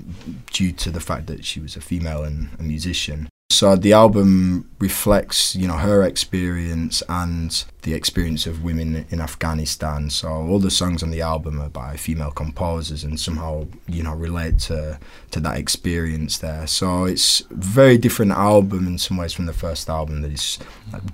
due 0.52 0.70
to 0.70 0.90
the 0.92 1.00
fact 1.00 1.26
that 1.26 1.44
she 1.44 1.59
was 1.59 1.74
a 1.74 1.81
female 1.81 2.22
and 2.22 2.50
a 2.61 2.62
musician. 2.62 3.28
So 3.50 3.76
the 3.76 3.94
album 3.94 4.68
reflects, 4.78 5.56
you 5.56 5.66
know, 5.66 5.78
her 5.78 6.02
experience 6.02 7.02
and 7.08 7.64
the 7.82 7.94
experience 7.94 8.46
of 8.46 8.62
women 8.62 9.06
in 9.11 9.20
Afghanistan. 9.20 10.11
So 10.11 10.28
all 10.28 10.58
the 10.58 10.70
songs 10.70 11.02
on 11.02 11.11
the 11.11 11.22
album 11.22 11.61
are 11.61 11.68
by 11.68 11.96
female 11.96 12.30
composers 12.30 13.04
and 13.04 13.18
somehow, 13.18 13.66
you 13.87 14.02
know, 14.02 14.14
relate 14.14 14.58
to 14.61 14.98
to 15.30 15.40
that 15.40 15.58
experience 15.58 16.38
there. 16.38 16.66
So 16.66 17.04
it's 17.04 17.40
a 17.50 17.54
very 17.54 17.98
different 17.98 18.32
album 18.32 18.87
in 18.87 18.98
some 18.98 19.16
ways 19.16 19.32
from 19.32 19.46
the 19.46 19.52
first 19.52 19.88
album 19.88 20.22
that 20.22 20.32
is 20.32 20.58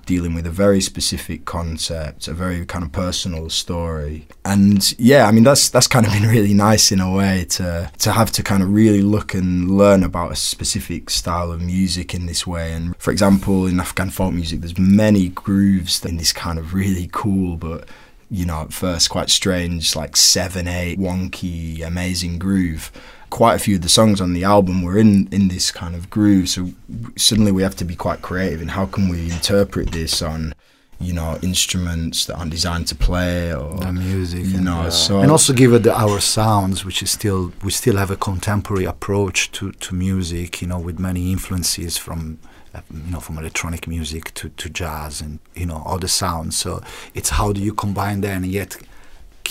dealing 0.05 0.33
with 0.33 0.45
a 0.45 0.51
very 0.51 0.81
specific 0.81 1.45
concept, 1.45 2.27
a 2.27 2.33
very 2.33 2.65
kind 2.65 2.83
of 2.83 2.91
personal 2.91 3.49
story. 3.49 4.27
And 4.43 4.93
yeah, 4.99 5.27
I 5.27 5.31
mean 5.31 5.43
that's 5.43 5.69
that's 5.69 5.87
kind 5.87 6.05
of 6.05 6.11
been 6.11 6.29
really 6.29 6.53
nice 6.53 6.91
in 6.91 6.99
a 6.99 7.11
way 7.11 7.45
to 7.51 7.91
to 7.99 8.11
have 8.11 8.31
to 8.33 8.43
kind 8.43 8.61
of 8.61 8.73
really 8.73 9.01
look 9.01 9.33
and 9.33 9.71
learn 9.71 10.03
about 10.03 10.31
a 10.31 10.35
specific 10.35 11.09
style 11.09 11.51
of 11.51 11.61
music 11.61 12.13
this 12.25 12.45
way. 12.45 12.73
And 12.73 12.95
for 12.97 13.11
example, 13.11 13.67
in 13.67 13.79
Afghan 13.79 14.09
folk 14.09 14.33
music, 14.33 14.61
there's 14.61 14.77
many 14.77 15.29
grooves 15.29 16.03
in 16.05 16.17
this 16.17 16.33
kind 16.33 16.59
of 16.59 16.73
really 16.73 17.09
cool 17.11 17.55
but 17.55 17.87
you 18.31 18.45
know 18.45 18.61
at 18.61 18.73
first 18.73 19.09
quite 19.09 19.29
strange 19.29 19.95
like 19.95 20.17
seven 20.17 20.67
eight 20.67 20.97
wonky 20.97 21.85
amazing 21.85 22.39
groove 22.39 22.91
quite 23.29 23.55
a 23.55 23.59
few 23.59 23.75
of 23.75 23.81
the 23.81 23.89
songs 23.89 24.19
on 24.19 24.33
the 24.33 24.43
album 24.43 24.81
were 24.81 24.97
in 24.97 25.27
in 25.31 25.47
this 25.47 25.71
kind 25.71 25.95
of 25.95 26.09
groove 26.09 26.49
so 26.49 26.69
suddenly 27.15 27.51
we 27.51 27.61
have 27.61 27.75
to 27.75 27.85
be 27.85 27.95
quite 27.95 28.21
creative 28.21 28.61
in 28.61 28.69
how 28.69 28.85
can 28.85 29.09
we 29.09 29.29
interpret 29.29 29.91
this 29.91 30.21
on 30.21 30.53
you 30.99 31.13
know 31.13 31.37
instruments 31.41 32.25
that 32.25 32.35
aren't 32.37 32.51
designed 32.51 32.87
to 32.87 32.95
play 32.95 33.53
or 33.53 33.77
the 33.77 33.91
music, 33.91 34.45
you 34.45 34.55
and, 34.55 34.65
know 34.65 34.89
so 34.89 35.19
and 35.19 35.31
also 35.31 35.53
give 35.53 35.73
it 35.73 35.83
the, 35.83 35.93
our 35.93 36.19
sounds, 36.19 36.85
which 36.85 37.03
is 37.03 37.11
still 37.11 37.51
we 37.63 37.71
still 37.71 37.97
have 37.97 38.11
a 38.11 38.15
contemporary 38.15 38.85
approach 38.85 39.51
to, 39.51 39.71
to 39.73 39.93
music, 39.93 40.61
you 40.61 40.67
know, 40.67 40.79
with 40.79 40.99
many 40.99 41.31
influences 41.31 41.97
from 41.97 42.39
uh, 42.73 42.81
you 42.93 43.11
know 43.11 43.19
from 43.19 43.37
electronic 43.37 43.87
music 43.87 44.33
to, 44.35 44.49
to 44.49 44.69
jazz 44.69 45.21
and 45.21 45.39
you 45.53 45.65
know 45.65 45.81
all 45.85 45.99
the 45.99 46.07
sounds. 46.07 46.57
So 46.57 46.81
it's 47.13 47.31
how 47.31 47.51
do 47.51 47.61
you 47.61 47.73
combine 47.73 48.21
that 48.21 48.37
and 48.37 48.45
yet 48.45 48.77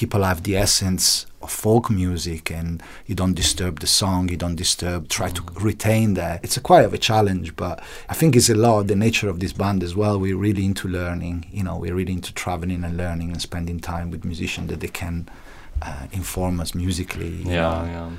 keep 0.05 0.12
alive 0.14 0.43
the 0.43 0.55
essence 0.55 1.25
of 1.40 1.51
folk 1.51 1.88
music 1.88 2.51
and 2.51 2.83
you 3.07 3.14
don't 3.14 3.33
disturb 3.35 3.81
the 3.81 3.87
song 3.87 4.29
you 4.29 4.37
don't 4.37 4.57
disturb 4.57 5.09
try 5.09 5.31
to 5.31 5.43
retain 5.71 6.12
that 6.14 6.45
it's 6.45 6.59
a 6.59 6.61
quite 6.61 6.85
of 6.85 6.93
a 6.93 6.99
challenge 6.99 7.57
but 7.57 7.83
i 8.11 8.14
think 8.14 8.37
it's 8.37 8.51
a 8.51 8.55
lot 8.55 8.87
the 8.87 8.95
nature 9.07 9.29
of 9.31 9.40
this 9.40 9.55
band 9.55 9.83
as 9.83 9.95
well 9.97 10.19
we're 10.21 10.37
really 10.37 10.64
into 10.67 10.87
learning 10.88 11.37
you 11.51 11.62
know 11.67 11.77
we're 11.83 11.95
really 11.95 12.12
into 12.12 12.33
traveling 12.35 12.85
and 12.85 12.97
learning 12.99 13.31
and 13.33 13.40
spending 13.40 13.81
time 13.81 14.11
with 14.11 14.25
musicians 14.27 14.69
that 14.69 14.81
they 14.81 14.88
can 15.03 15.27
uh, 15.81 16.07
inform 16.12 16.61
us 16.61 16.75
musically 16.75 17.35
Yeah, 17.45 17.53
know. 17.53 17.85
yeah. 17.95 18.11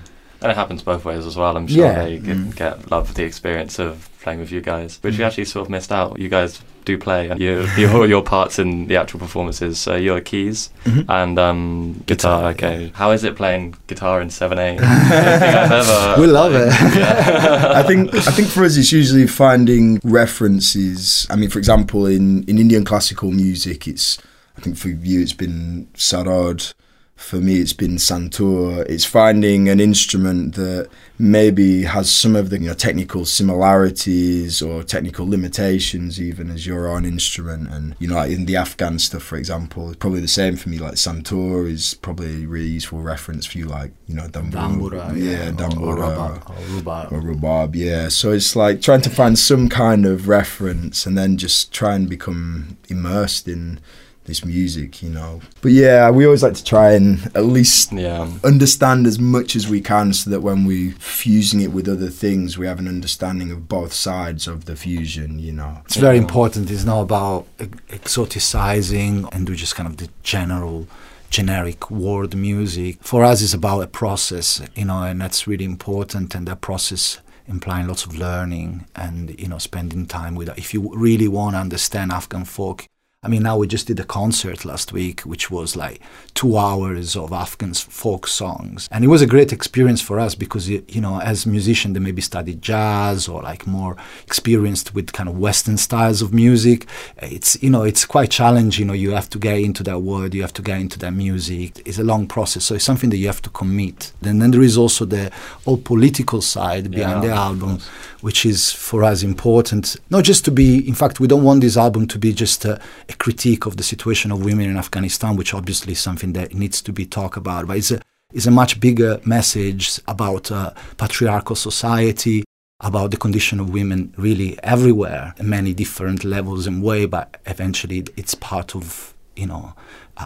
And 0.41 0.51
it 0.51 0.55
happens 0.55 0.83
both 0.83 1.05
ways 1.05 1.25
as 1.25 1.35
well. 1.35 1.55
I'm 1.57 1.67
sure 1.67 1.85
Yeah. 1.85 2.03
they 2.03 2.17
get, 2.19 2.37
Mm. 2.37 2.55
get 2.55 2.91
love 2.91 3.13
the 3.15 3.23
experience 3.23 3.79
of 3.79 4.09
playing 4.21 4.39
with 4.39 4.51
you 4.51 4.61
guys, 4.61 4.99
which 5.01 5.17
we 5.17 5.23
Mm. 5.23 5.27
actually 5.27 5.45
sort 5.45 5.65
of 5.65 5.69
missed 5.71 5.91
out. 5.91 6.19
You 6.19 6.29
guys 6.29 6.59
do 6.83 6.97
play 6.99 7.29
and 7.29 7.39
you, 7.39 7.65
your 7.77 8.05
your 8.05 8.21
parts 8.21 8.59
in 8.59 8.85
the 8.87 8.95
actual 8.97 9.19
performances. 9.19 9.79
So 9.79 9.95
you're 9.95 10.21
keys 10.21 10.69
Mhm. 10.85 11.05
and 11.09 11.39
um, 11.39 12.03
guitar. 12.05 12.53
Guitar, 12.53 12.69
Okay, 12.69 12.91
how 12.95 13.09
is 13.11 13.23
it 13.23 13.35
playing 13.35 13.73
guitar 13.87 14.21
in 14.21 14.29
seven 14.29 14.59
eight? 14.59 14.77
Think 14.79 14.89
I've 14.91 15.71
ever. 15.71 16.21
We 16.21 16.27
love 16.27 16.53
it. 16.53 16.67
Yeah. 16.95 17.71
I 17.75 17.83
think 17.83 18.13
I 18.13 18.31
think 18.31 18.49
for 18.49 18.63
us 18.65 18.77
it's 18.77 18.91
usually 18.91 19.25
finding 19.27 19.99
references. 20.03 21.25
I 21.29 21.35
mean, 21.35 21.49
for 21.49 21.59
example, 21.59 22.05
in, 22.05 22.43
in 22.43 22.57
Indian 22.59 22.83
classical 22.85 23.31
music, 23.31 23.87
it's 23.87 24.17
I 24.57 24.61
think 24.61 24.77
for 24.77 24.89
you 24.89 25.21
it's 25.21 25.33
been 25.33 25.87
sarod. 25.95 26.73
For 27.15 27.37
me, 27.37 27.55
it's 27.61 27.73
been 27.73 27.95
santur. 27.95 28.85
It's 28.89 29.05
finding 29.05 29.69
an 29.69 29.79
instrument 29.79 30.55
that 30.55 30.89
maybe 31.17 31.83
has 31.83 32.11
some 32.11 32.35
of 32.35 32.49
the 32.49 32.59
you 32.59 32.67
know, 32.67 32.73
technical 32.73 33.23
similarities 33.25 34.61
or 34.61 34.83
technical 34.83 35.27
limitations, 35.27 36.21
even 36.21 36.51
as 36.51 36.67
your 36.67 36.87
own 36.89 37.05
instrument. 37.05 37.69
And 37.69 37.95
you 37.99 38.07
know, 38.09 38.15
like 38.15 38.31
in 38.31 38.45
the 38.45 38.57
Afghan 38.57 38.99
stuff, 38.99 39.23
for 39.23 39.37
example, 39.37 39.87
it's 39.89 39.97
probably 39.97 40.19
the 40.19 40.27
same 40.27 40.57
for 40.57 40.67
me. 40.69 40.77
Like 40.77 40.95
santur 40.95 41.69
is 41.69 41.93
probably 41.93 42.43
a 42.43 42.47
really 42.47 42.67
useful 42.67 42.99
reference 42.99 43.45
for 43.45 43.57
you, 43.59 43.65
like 43.65 43.91
you 44.07 44.15
know, 44.15 44.27
dambura, 44.27 44.51
Dambura, 44.51 45.17
yeah, 45.17 45.49
or- 45.49 45.53
dambura, 45.53 46.49
or, 46.49 46.53
or 46.53 46.81
rubab. 46.81 47.11
or 47.13 47.21
rubab, 47.21 47.75
yeah. 47.75 48.09
So 48.09 48.33
it's 48.33 48.55
like 48.57 48.81
trying 48.81 49.01
to 49.01 49.09
find 49.09 49.39
some 49.39 49.69
kind 49.69 50.05
of 50.05 50.27
reference 50.27 51.05
and 51.05 51.17
then 51.17 51.37
just 51.37 51.71
try 51.73 51.95
and 51.95 52.09
become 52.09 52.77
immersed 52.89 53.47
in 53.47 53.79
this 54.25 54.43
music, 54.43 55.01
you 55.01 55.09
know. 55.09 55.41
But 55.61 55.71
yeah, 55.71 56.09
we 56.09 56.25
always 56.25 56.43
like 56.43 56.53
to 56.55 56.63
try 56.63 56.93
and 56.93 57.25
at 57.35 57.45
least 57.45 57.91
yeah. 57.91 58.29
understand 58.43 59.07
as 59.07 59.19
much 59.19 59.55
as 59.55 59.67
we 59.67 59.81
can 59.81 60.13
so 60.13 60.29
that 60.29 60.41
when 60.41 60.65
we're 60.65 60.91
fusing 60.93 61.61
it 61.61 61.71
with 61.71 61.87
other 61.87 62.09
things, 62.09 62.57
we 62.57 62.67
have 62.67 62.79
an 62.79 62.87
understanding 62.87 63.51
of 63.51 63.67
both 63.67 63.93
sides 63.93 64.47
of 64.47 64.65
the 64.65 64.75
fusion, 64.75 65.39
you 65.39 65.51
know. 65.51 65.81
It's 65.85 65.97
very 65.97 66.17
important. 66.17 66.69
It's 66.69 66.85
not 66.85 67.01
about 67.01 67.47
exoticizing 67.57 69.29
and 69.33 69.47
do 69.47 69.55
just 69.55 69.75
kind 69.75 69.87
of 69.87 69.97
the 69.97 70.09
general, 70.23 70.87
generic 71.29 71.89
world 71.89 72.35
music. 72.35 72.97
For 73.01 73.23
us, 73.23 73.41
it's 73.41 73.53
about 73.53 73.81
a 73.81 73.87
process, 73.87 74.61
you 74.75 74.85
know, 74.85 75.03
and 75.03 75.21
that's 75.21 75.47
really 75.47 75.65
important. 75.65 76.35
And 76.35 76.47
that 76.47 76.61
process 76.61 77.19
implying 77.47 77.87
lots 77.87 78.05
of 78.05 78.17
learning 78.17 78.85
and 78.95 79.39
you 79.39 79.47
know 79.47 79.57
spending 79.57 80.05
time 80.05 80.35
with. 80.35 80.49
If 80.57 80.73
you 80.73 80.91
really 80.95 81.27
want 81.27 81.55
to 81.55 81.59
understand 81.59 82.11
Afghan 82.11 82.45
folk. 82.45 82.85
I 83.25 83.27
mean, 83.27 83.41
now 83.41 83.57
we 83.57 83.65
just 83.65 83.87
did 83.87 83.99
a 83.99 84.03
concert 84.03 84.65
last 84.65 84.93
week, 84.93 85.21
which 85.21 85.49
was 85.49 85.75
like 85.75 85.99
two 86.35 86.57
hours 86.57 87.15
of 87.15 87.33
Afghan 87.33 87.73
folk 87.73 88.27
songs, 88.27 88.87
and 88.91 89.03
it 89.03 89.07
was 89.07 89.23
a 89.23 89.25
great 89.25 89.51
experience 89.51 89.99
for 89.99 90.19
us 90.19 90.35
because 90.35 90.69
you 90.69 91.01
know, 91.01 91.19
as 91.19 91.47
musicians, 91.47 91.95
they 91.95 91.99
maybe 91.99 92.21
studied 92.21 92.61
jazz 92.61 93.27
or 93.27 93.41
like 93.41 93.65
more 93.65 93.97
experienced 94.27 94.93
with 94.93 95.11
kind 95.11 95.27
of 95.27 95.39
Western 95.39 95.77
styles 95.77 96.21
of 96.21 96.35
music. 96.35 96.85
It's 97.17 97.61
you 97.63 97.71
know, 97.71 97.81
it's 97.81 98.05
quite 98.05 98.29
challenging. 98.29 98.83
You 98.83 98.87
know, 98.89 98.93
you 98.93 99.11
have 99.11 99.29
to 99.31 99.39
get 99.39 99.57
into 99.57 99.81
that 99.83 100.01
world, 100.01 100.35
you 100.35 100.43
have 100.43 100.53
to 100.53 100.61
get 100.61 100.79
into 100.79 100.99
that 100.99 101.11
music. 101.11 101.81
It's 101.83 101.97
a 101.97 102.03
long 102.03 102.27
process, 102.27 102.63
so 102.63 102.75
it's 102.75 102.85
something 102.85 103.09
that 103.09 103.17
you 103.17 103.25
have 103.25 103.41
to 103.41 103.49
commit. 103.49 104.13
And 104.21 104.39
then 104.39 104.51
there 104.51 104.61
is 104.61 104.77
also 104.77 105.05
the 105.05 105.31
whole 105.65 105.77
political 105.77 106.41
side 106.41 106.91
behind 106.91 107.23
Yeah, 107.23 107.29
the 107.29 107.35
album 107.35 107.79
which 108.25 108.43
is 108.43 108.71
for 108.71 109.03
us 109.03 109.21
important. 109.21 109.97
Not 110.09 110.23
just 110.23 110.45
to 110.45 110.51
be, 110.51 110.87
in 110.87 110.95
fact, 110.95 111.19
we 111.19 111.27
don't 111.27 111.43
want 111.43 111.61
this 111.61 111.77
album 111.77 112.07
to 112.07 112.17
be 112.17 112.33
just 112.33 112.65
a, 112.65 112.81
a 113.07 113.13
critique 113.19 113.65
of 113.65 113.77
the 113.77 113.83
situation 113.83 114.31
of 114.31 114.43
women 114.43 114.69
in 114.69 114.77
Afghanistan, 114.77 115.35
which 115.35 115.53
obviously 115.53 115.93
is 115.93 115.99
something 115.99 116.33
that 116.33 116.53
needs 116.53 116.81
to 116.81 116.91
be 116.91 117.05
talked 117.05 117.37
about, 117.37 117.67
but 117.67 117.77
it's 117.77 117.91
a, 117.91 118.01
it's 118.33 118.45
a 118.45 118.51
much 118.51 118.79
bigger 118.79 119.19
message 119.25 119.99
about 120.07 120.51
uh, 120.51 120.71
patriarchal 120.97 121.55
society, 121.55 122.43
about 122.81 123.11
the 123.11 123.17
condition 123.17 123.59
of 123.59 123.71
women 123.71 124.13
really 124.17 124.61
everywhere, 124.63 125.33
many 125.41 125.73
different 125.73 126.23
levels 126.23 126.67
and 126.67 126.83
way, 126.83 127.05
but 127.05 127.39
eventually 127.45 128.05
it's 128.17 128.35
part 128.35 128.75
of, 128.75 129.13
you 129.35 129.47
know, 129.47 129.73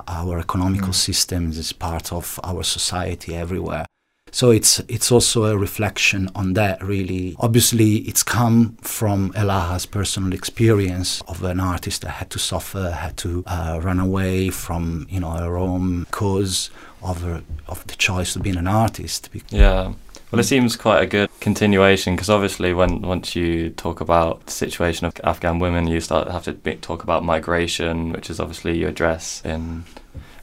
our 0.08 0.39
economical 0.39 0.93
systems, 0.93 1.58
it's 1.58 1.73
part 1.73 2.12
of 2.12 2.39
our 2.43 2.63
society 2.63 3.36
everywhere. 3.36 3.86
So 4.32 4.52
it's 4.52 4.80
it's 4.88 5.12
also 5.12 5.46
a 5.46 5.58
reflection 5.58 6.30
on 6.36 6.54
that 6.54 6.84
really. 6.84 7.36
Obviously 7.39 7.98
it's 8.08 8.24
come 8.24 8.78
from 8.82 9.32
Elaha's 9.34 9.86
personal 9.86 10.34
experience 10.34 11.22
of 11.28 11.44
an 11.44 11.60
artist 11.60 12.02
that 12.02 12.12
had 12.12 12.30
to 12.32 12.39
suffer, 12.39 12.92
had 12.92 13.18
to 13.18 13.44
uh, 13.48 13.80
run 13.82 14.00
away 14.00 14.50
from, 14.50 15.08
you 15.10 15.20
know, 15.20 15.32
her 15.32 15.58
own 15.58 16.06
cause 16.12 16.70
of 17.02 17.22
her, 17.22 17.44
of 17.68 17.86
the 17.88 17.96
choice 17.96 18.36
of 18.36 18.44
being 18.44 18.58
an 18.58 18.68
artist. 18.68 19.30
Yeah. 19.50 19.94
Well, 20.32 20.39
it 20.39 20.44
seems 20.44 20.76
quite 20.76 21.02
a 21.02 21.08
good 21.08 21.30
continuation 21.39 22.15
because 22.15 22.30
obviously, 22.30 22.72
when 22.72 23.02
once 23.02 23.36
you 23.36 23.72
talk 23.72 24.00
about 24.00 24.46
the 24.46 24.52
situation 24.52 25.08
of 25.08 25.20
Afghan 25.24 25.58
women, 25.58 25.88
you 25.88 26.00
start 26.02 26.30
have 26.30 26.44
to 26.44 26.54
be, 26.54 26.76
talk 26.76 27.02
about 27.02 27.26
migration, 27.26 28.12
which 28.12 28.30
is 28.30 28.39
obviously 28.39 28.78
you 28.78 28.88
address 28.88 29.42
in 29.44 29.86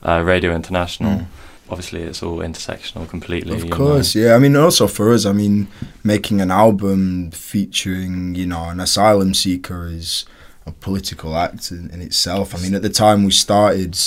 uh, 0.02 0.22
Radio 0.24 0.52
International. 0.52 1.20
Mm. 1.20 1.26
Obviously, 1.68 2.02
it's 2.02 2.22
all 2.22 2.38
intersectional 2.38 3.08
completely. 3.08 3.54
Of 3.54 3.64
you 3.64 3.70
know. 3.70 3.76
course, 3.76 4.14
yeah. 4.14 4.34
I 4.34 4.38
mean, 4.38 4.54
also 4.54 4.86
for 4.86 5.12
us, 5.12 5.26
I 5.26 5.32
mean, 5.32 5.66
making 6.04 6.40
an 6.40 6.50
album 6.50 7.32
featuring, 7.32 8.36
you 8.36 8.46
know, 8.46 8.68
an 8.68 8.78
asylum 8.78 9.34
seeker 9.34 9.88
is 9.88 10.24
a 10.64 10.72
political 10.72 11.36
act 11.36 11.70
in, 11.72 11.90
in 11.90 12.00
itself. 12.00 12.54
I 12.54 12.58
mean, 12.58 12.74
at 12.74 12.82
the 12.82 12.88
time 12.88 13.24
we 13.24 13.32
started, 13.32 13.98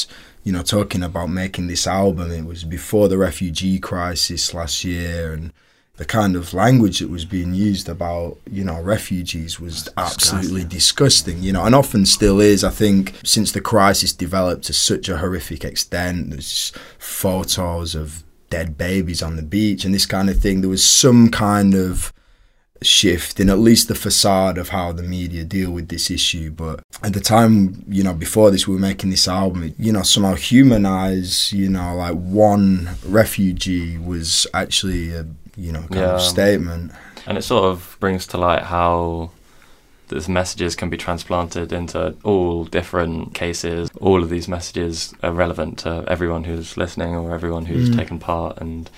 you 0.43 0.53
know, 0.53 0.61
talking 0.61 1.03
about 1.03 1.29
making 1.29 1.67
this 1.67 1.85
album, 1.85 2.31
it 2.31 2.45
was 2.45 2.63
before 2.63 3.09
the 3.09 3.17
refugee 3.17 3.79
crisis 3.79 4.53
last 4.53 4.85
year, 4.85 5.33
and 5.33 5.51
the 5.99 6.05
kind 6.05 6.37
of 6.37 6.53
language 6.53 6.99
that 6.99 7.09
was 7.09 7.25
being 7.25 7.53
used 7.53 7.89
about, 7.89 8.37
you 8.49 8.63
know, 8.63 8.81
refugees 8.81 9.59
was 9.59 9.89
absolutely 9.97 10.63
disgusting, 10.63 11.43
you 11.43 11.51
know, 11.51 11.65
and 11.65 11.75
often 11.75 12.05
still 12.05 12.39
is. 12.39 12.63
I 12.63 12.69
think 12.69 13.15
since 13.25 13.51
the 13.51 13.59
crisis 13.59 14.13
developed 14.13 14.63
to 14.67 14.73
such 14.73 15.09
a 15.09 15.17
horrific 15.17 15.65
extent, 15.65 16.29
there's 16.29 16.71
photos 16.97 17.95
of 17.95 18.23
dead 18.49 18.77
babies 18.77 19.21
on 19.21 19.35
the 19.35 19.41
beach 19.41 19.83
and 19.83 19.93
this 19.93 20.05
kind 20.05 20.29
of 20.29 20.39
thing. 20.39 20.61
There 20.61 20.69
was 20.69 20.85
some 20.85 21.29
kind 21.29 21.73
of 21.75 22.13
shift 22.81 23.41
in 23.41 23.49
at 23.49 23.59
least 23.59 23.89
the 23.89 23.93
facade 23.93 24.57
of 24.57 24.69
how 24.69 24.93
the 24.93 25.03
media 25.03 25.43
deal 25.43 25.69
with 25.69 25.89
this 25.89 26.09
issue. 26.09 26.49
But 26.49 26.81
at 27.03 27.11
the 27.11 27.19
time, 27.19 27.83
you 27.89 28.03
know, 28.03 28.13
before 28.13 28.51
this, 28.51 28.69
we 28.69 28.73
were 28.73 28.79
making 28.79 29.09
this 29.09 29.27
album, 29.27 29.63
it, 29.63 29.73
you 29.77 29.91
know, 29.91 30.03
somehow 30.03 30.35
humanize, 30.35 31.51
you 31.51 31.67
know, 31.67 31.93
like 31.95 32.15
one 32.15 32.91
refugee 33.05 33.97
was 33.97 34.47
actually 34.53 35.13
a, 35.13 35.25
you 35.59 35.71
know, 35.71 35.79
kind 35.81 35.95
Yeah. 35.95 36.15
of 36.15 36.21
statement. 36.21 36.91
and 37.27 37.37
it 37.37 37.43
sort 37.43 37.65
of 37.65 37.97
brings 37.99 38.25
to 38.27 38.37
light 38.37 38.63
how 38.63 39.29
these 40.07 40.27
messages 40.27 40.75
can 40.75 40.89
be 40.89 40.97
transplanted 40.97 41.71
into 41.71 42.15
all 42.23 42.63
different 42.65 43.33
cases. 43.35 43.91
All 44.01 44.23
of 44.23 44.29
these 44.29 44.47
messages 44.47 45.13
are 45.21 45.31
relevant 45.31 45.77
to 45.79 46.03
everyone 46.07 46.45
who's 46.45 46.77
listening 46.77 47.13
or 47.15 47.33
everyone 47.35 47.65
who's 47.65 47.89
Mm. 47.89 47.95
taken 47.97 48.17
part 48.19 48.57
and 48.59 48.89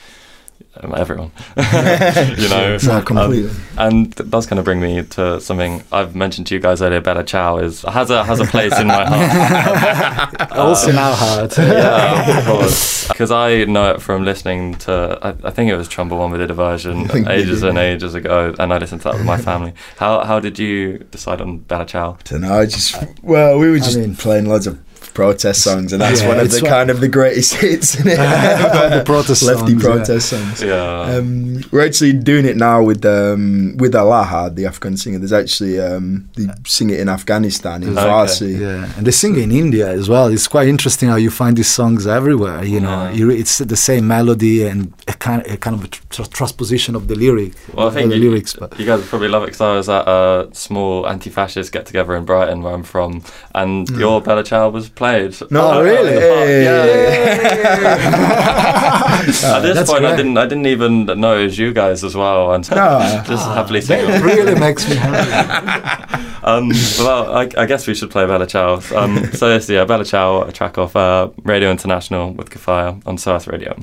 everyone. 0.96 1.32
you 1.58 2.50
know, 2.50 2.78
No, 2.84 3.04
Um, 3.08 3.50
and 3.78 4.16
th- 4.16 4.30
that's 4.30 4.46
going 4.46 4.58
to 4.58 4.64
bring 4.64 4.80
me 4.80 5.04
to 5.04 5.40
something 5.42 5.84
I've 5.92 6.16
mentioned 6.16 6.48
to 6.48 6.56
you 6.56 6.60
guys 6.62 6.82
earlier. 6.82 7.02
Bella 7.02 7.24
Ciao 7.24 7.58
is 7.58 7.82
has 7.84 8.10
a 8.10 8.24
has 8.24 8.40
a 8.40 8.46
place 8.46 8.78
in 8.80 8.88
my 8.88 9.06
heart. 9.06 10.52
also 10.52 10.90
in 10.90 10.98
our 10.98 11.16
heart. 11.16 11.58
yeah, 11.58 12.40
of 12.40 12.46
course. 12.46 13.08
Because 13.08 13.32
I 13.32 13.66
know 13.66 13.92
it 13.92 14.02
from 14.02 14.24
listening 14.26 14.76
to, 14.80 15.20
I, 15.22 15.30
I 15.48 15.52
think 15.52 15.70
it 15.72 15.76
was 15.76 15.88
Chumbawamba 15.90 16.38
did 16.38 16.52
a 16.52 16.54
version 16.54 17.06
I 17.06 17.08
think 17.08 17.28
they 17.28 17.36
ages 17.36 17.64
and 17.64 17.78
ages 17.78 18.16
ago, 18.16 18.54
and 18.60 18.74
I 18.74 18.78
listened 18.78 19.02
to 19.02 19.10
that 19.10 19.16
with 19.18 19.26
my 19.26 19.38
family. 19.38 19.74
How 19.98 20.24
how 20.24 20.40
did 20.40 20.58
you 20.60 21.00
decide 21.12 21.42
on 21.42 21.60
Bella 21.60 21.86
Ciao? 21.86 22.18
don't 22.26 22.42
know. 22.42 22.54
I 22.54 22.66
just 22.66 22.96
well, 23.22 23.58
we 23.60 23.70
were 23.70 23.78
just 23.80 23.98
mean- 23.98 24.16
playing 24.16 24.46
loads 24.48 24.68
of 24.68 24.80
protest 25.14 25.64
songs, 25.64 25.92
and 25.94 26.02
that's 26.02 26.22
Yeah, 26.22 26.28
one 26.30 26.40
of 26.40 26.50
the 26.52 26.62
one- 26.62 26.72
kind 26.72 26.90
of 26.90 27.00
the 27.02 27.08
greatest 27.08 27.54
hits 27.56 28.00
in 28.00 28.08
it. 28.08 28.18
The 28.92 29.04
protest 29.06 29.44
lefty 29.44 29.72
songs, 29.72 29.84
yeah. 29.84 29.90
protest 29.90 30.30
songs. 30.30 30.62
Yeah. 30.64 31.02
Um, 31.18 31.62
we're 31.72 31.86
actually 31.86 32.14
doing 32.14 32.46
it 32.46 32.56
now 32.58 32.82
with 32.84 33.04
um, 33.06 33.76
with 33.78 33.94
Elaha, 33.94 34.54
the 34.54 34.66
Afghan 34.66 34.98
singer. 34.98 35.20
There's 35.20 35.34
actually 35.34 35.80
um, 35.80 36.30
they 36.36 36.46
sing 36.66 36.90
it 36.90 37.00
in 37.00 37.10
Afghanistan 37.10 37.84
in 37.84 37.90
Okay. 37.98 38.02
Farsi. 38.08 38.60
Yeah, 38.60 38.92
and 38.98 39.06
they 39.06 39.12
sing 39.12 39.36
in 39.38 39.52
India 39.52 39.88
as 39.90 40.08
well. 40.10 40.28
It's 40.28 40.48
quite 40.48 40.68
interesting 40.68 41.10
how 41.10 41.16
you 41.18 41.32
find 41.32 41.58
these 41.58 41.70
songs 41.70 42.06
everywhere. 42.08 42.64
You 42.64 42.80
know, 42.80 43.10
Yeah. 43.10 43.12
you, 43.12 43.30
it's 43.32 43.58
the 43.60 43.76
same 43.78 44.08
melody 44.08 44.66
and 44.68 44.94
a 45.08 45.14
kind, 45.14 45.46
a 45.48 45.58
kind 45.58 45.76
of 45.76 45.84
a 45.84 45.88
tr- 45.88 46.24
transposition 46.24 46.96
of 46.96 47.08
the 47.08 47.16
lyric, 47.16 47.54
Well, 47.74 47.88
I 47.90 47.92
think 47.92 48.10
the 48.10 48.18
you, 48.18 48.30
lyrics. 48.30 48.56
But 48.56 48.78
you 48.80 48.86
guys 48.86 49.06
probably 49.08 49.28
love 49.30 49.44
it 49.44 49.48
because 49.48 49.62
I 49.62 49.74
was 49.76 49.90
at 49.90 50.08
a 50.08 50.50
small 50.54 51.08
anti-fascist 51.08 51.72
get-together 51.72 52.16
in 52.16 52.26
Brighton, 52.26 52.62
where 52.64 52.74
I'm 52.74 52.84
from, 52.84 53.24
and 53.56 53.90
your 53.90 54.22
Bella 54.22 54.44
Ciao 54.44 54.70
was 54.70 54.91
played. 54.96 55.36
No, 55.52 55.82
really? 55.84 56.10
in 56.10 56.16
the 56.16 56.22
park. 56.30 56.50
Yeah. 56.50 58.12
Ah, 58.14 59.22
At 59.58 59.60
this 59.62 59.76
That's 59.76 59.90
point, 59.92 60.06
I 60.06 60.16
didn't. 60.16 60.38
I 60.38 60.46
didn't 60.46 60.66
even 60.68 61.06
know 61.06 61.38
it 61.40 61.44
was 61.46 61.58
you 61.58 61.74
guys 61.74 62.04
as 62.04 62.16
well, 62.16 62.54
and 62.54 62.70
No. 62.72 63.22
just 63.28 63.48
happily 63.48 63.82
singing. 63.82 64.08
that 64.08 64.24
really 64.24 64.60
makes 64.60 64.88
me 64.90 64.96
happy. 64.96 66.18
Um, 66.44 66.70
well, 66.98 67.36
I, 67.38 67.48
I 67.56 67.68
guess 67.68 67.86
we 67.86 67.94
should 67.94 68.10
play 68.10 68.26
Bella 68.26 68.48
Ciao. 68.48 68.82
Um, 68.96 69.24
so 69.32 69.48
this, 69.50 69.70
yeah, 69.70 69.86
Bella 69.86 70.04
Ciao, 70.04 70.42
a 70.42 70.52
track 70.52 70.80
off 70.80 70.96
uh, 70.96 71.30
Radio 71.44 71.70
International 71.70 72.34
with 72.34 72.50
Kefaya 72.50 73.00
on 73.06 73.20
SOAS 73.20 73.46
Radio. 73.46 73.76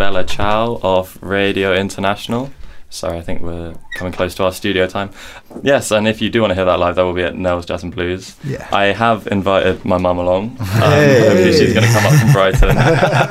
Bella 0.00 0.24
Ciao 0.24 0.80
of 0.82 1.22
Radio 1.22 1.74
International. 1.74 2.50
Sorry, 2.88 3.18
I 3.18 3.20
think 3.20 3.42
we're 3.42 3.74
coming 3.94 4.14
close 4.14 4.34
to 4.36 4.44
our 4.44 4.50
studio 4.52 4.86
time. 4.86 5.10
Yes, 5.62 5.90
and 5.92 6.08
if 6.08 6.22
you 6.22 6.30
do 6.30 6.40
want 6.40 6.52
to 6.52 6.54
hear 6.54 6.64
that 6.64 6.78
live, 6.80 6.96
that 6.96 7.02
will 7.02 7.12
be 7.12 7.22
at 7.22 7.34
Nells 7.34 7.66
Jazz 7.66 7.82
and 7.84 7.94
Blues. 7.94 8.34
Yeah. 8.42 8.66
I 8.72 8.86
have 8.86 9.26
invited 9.28 9.84
my 9.84 9.98
mum 9.98 10.16
along. 10.18 10.56
Um, 10.60 10.66
Hey. 10.66 11.20
Hopefully, 11.20 11.52
she's 11.52 11.74
going 11.74 11.86
to 11.86 11.92
come 11.92 12.06
up 12.06 12.18
from 12.18 12.32
Brighton. 12.38 12.70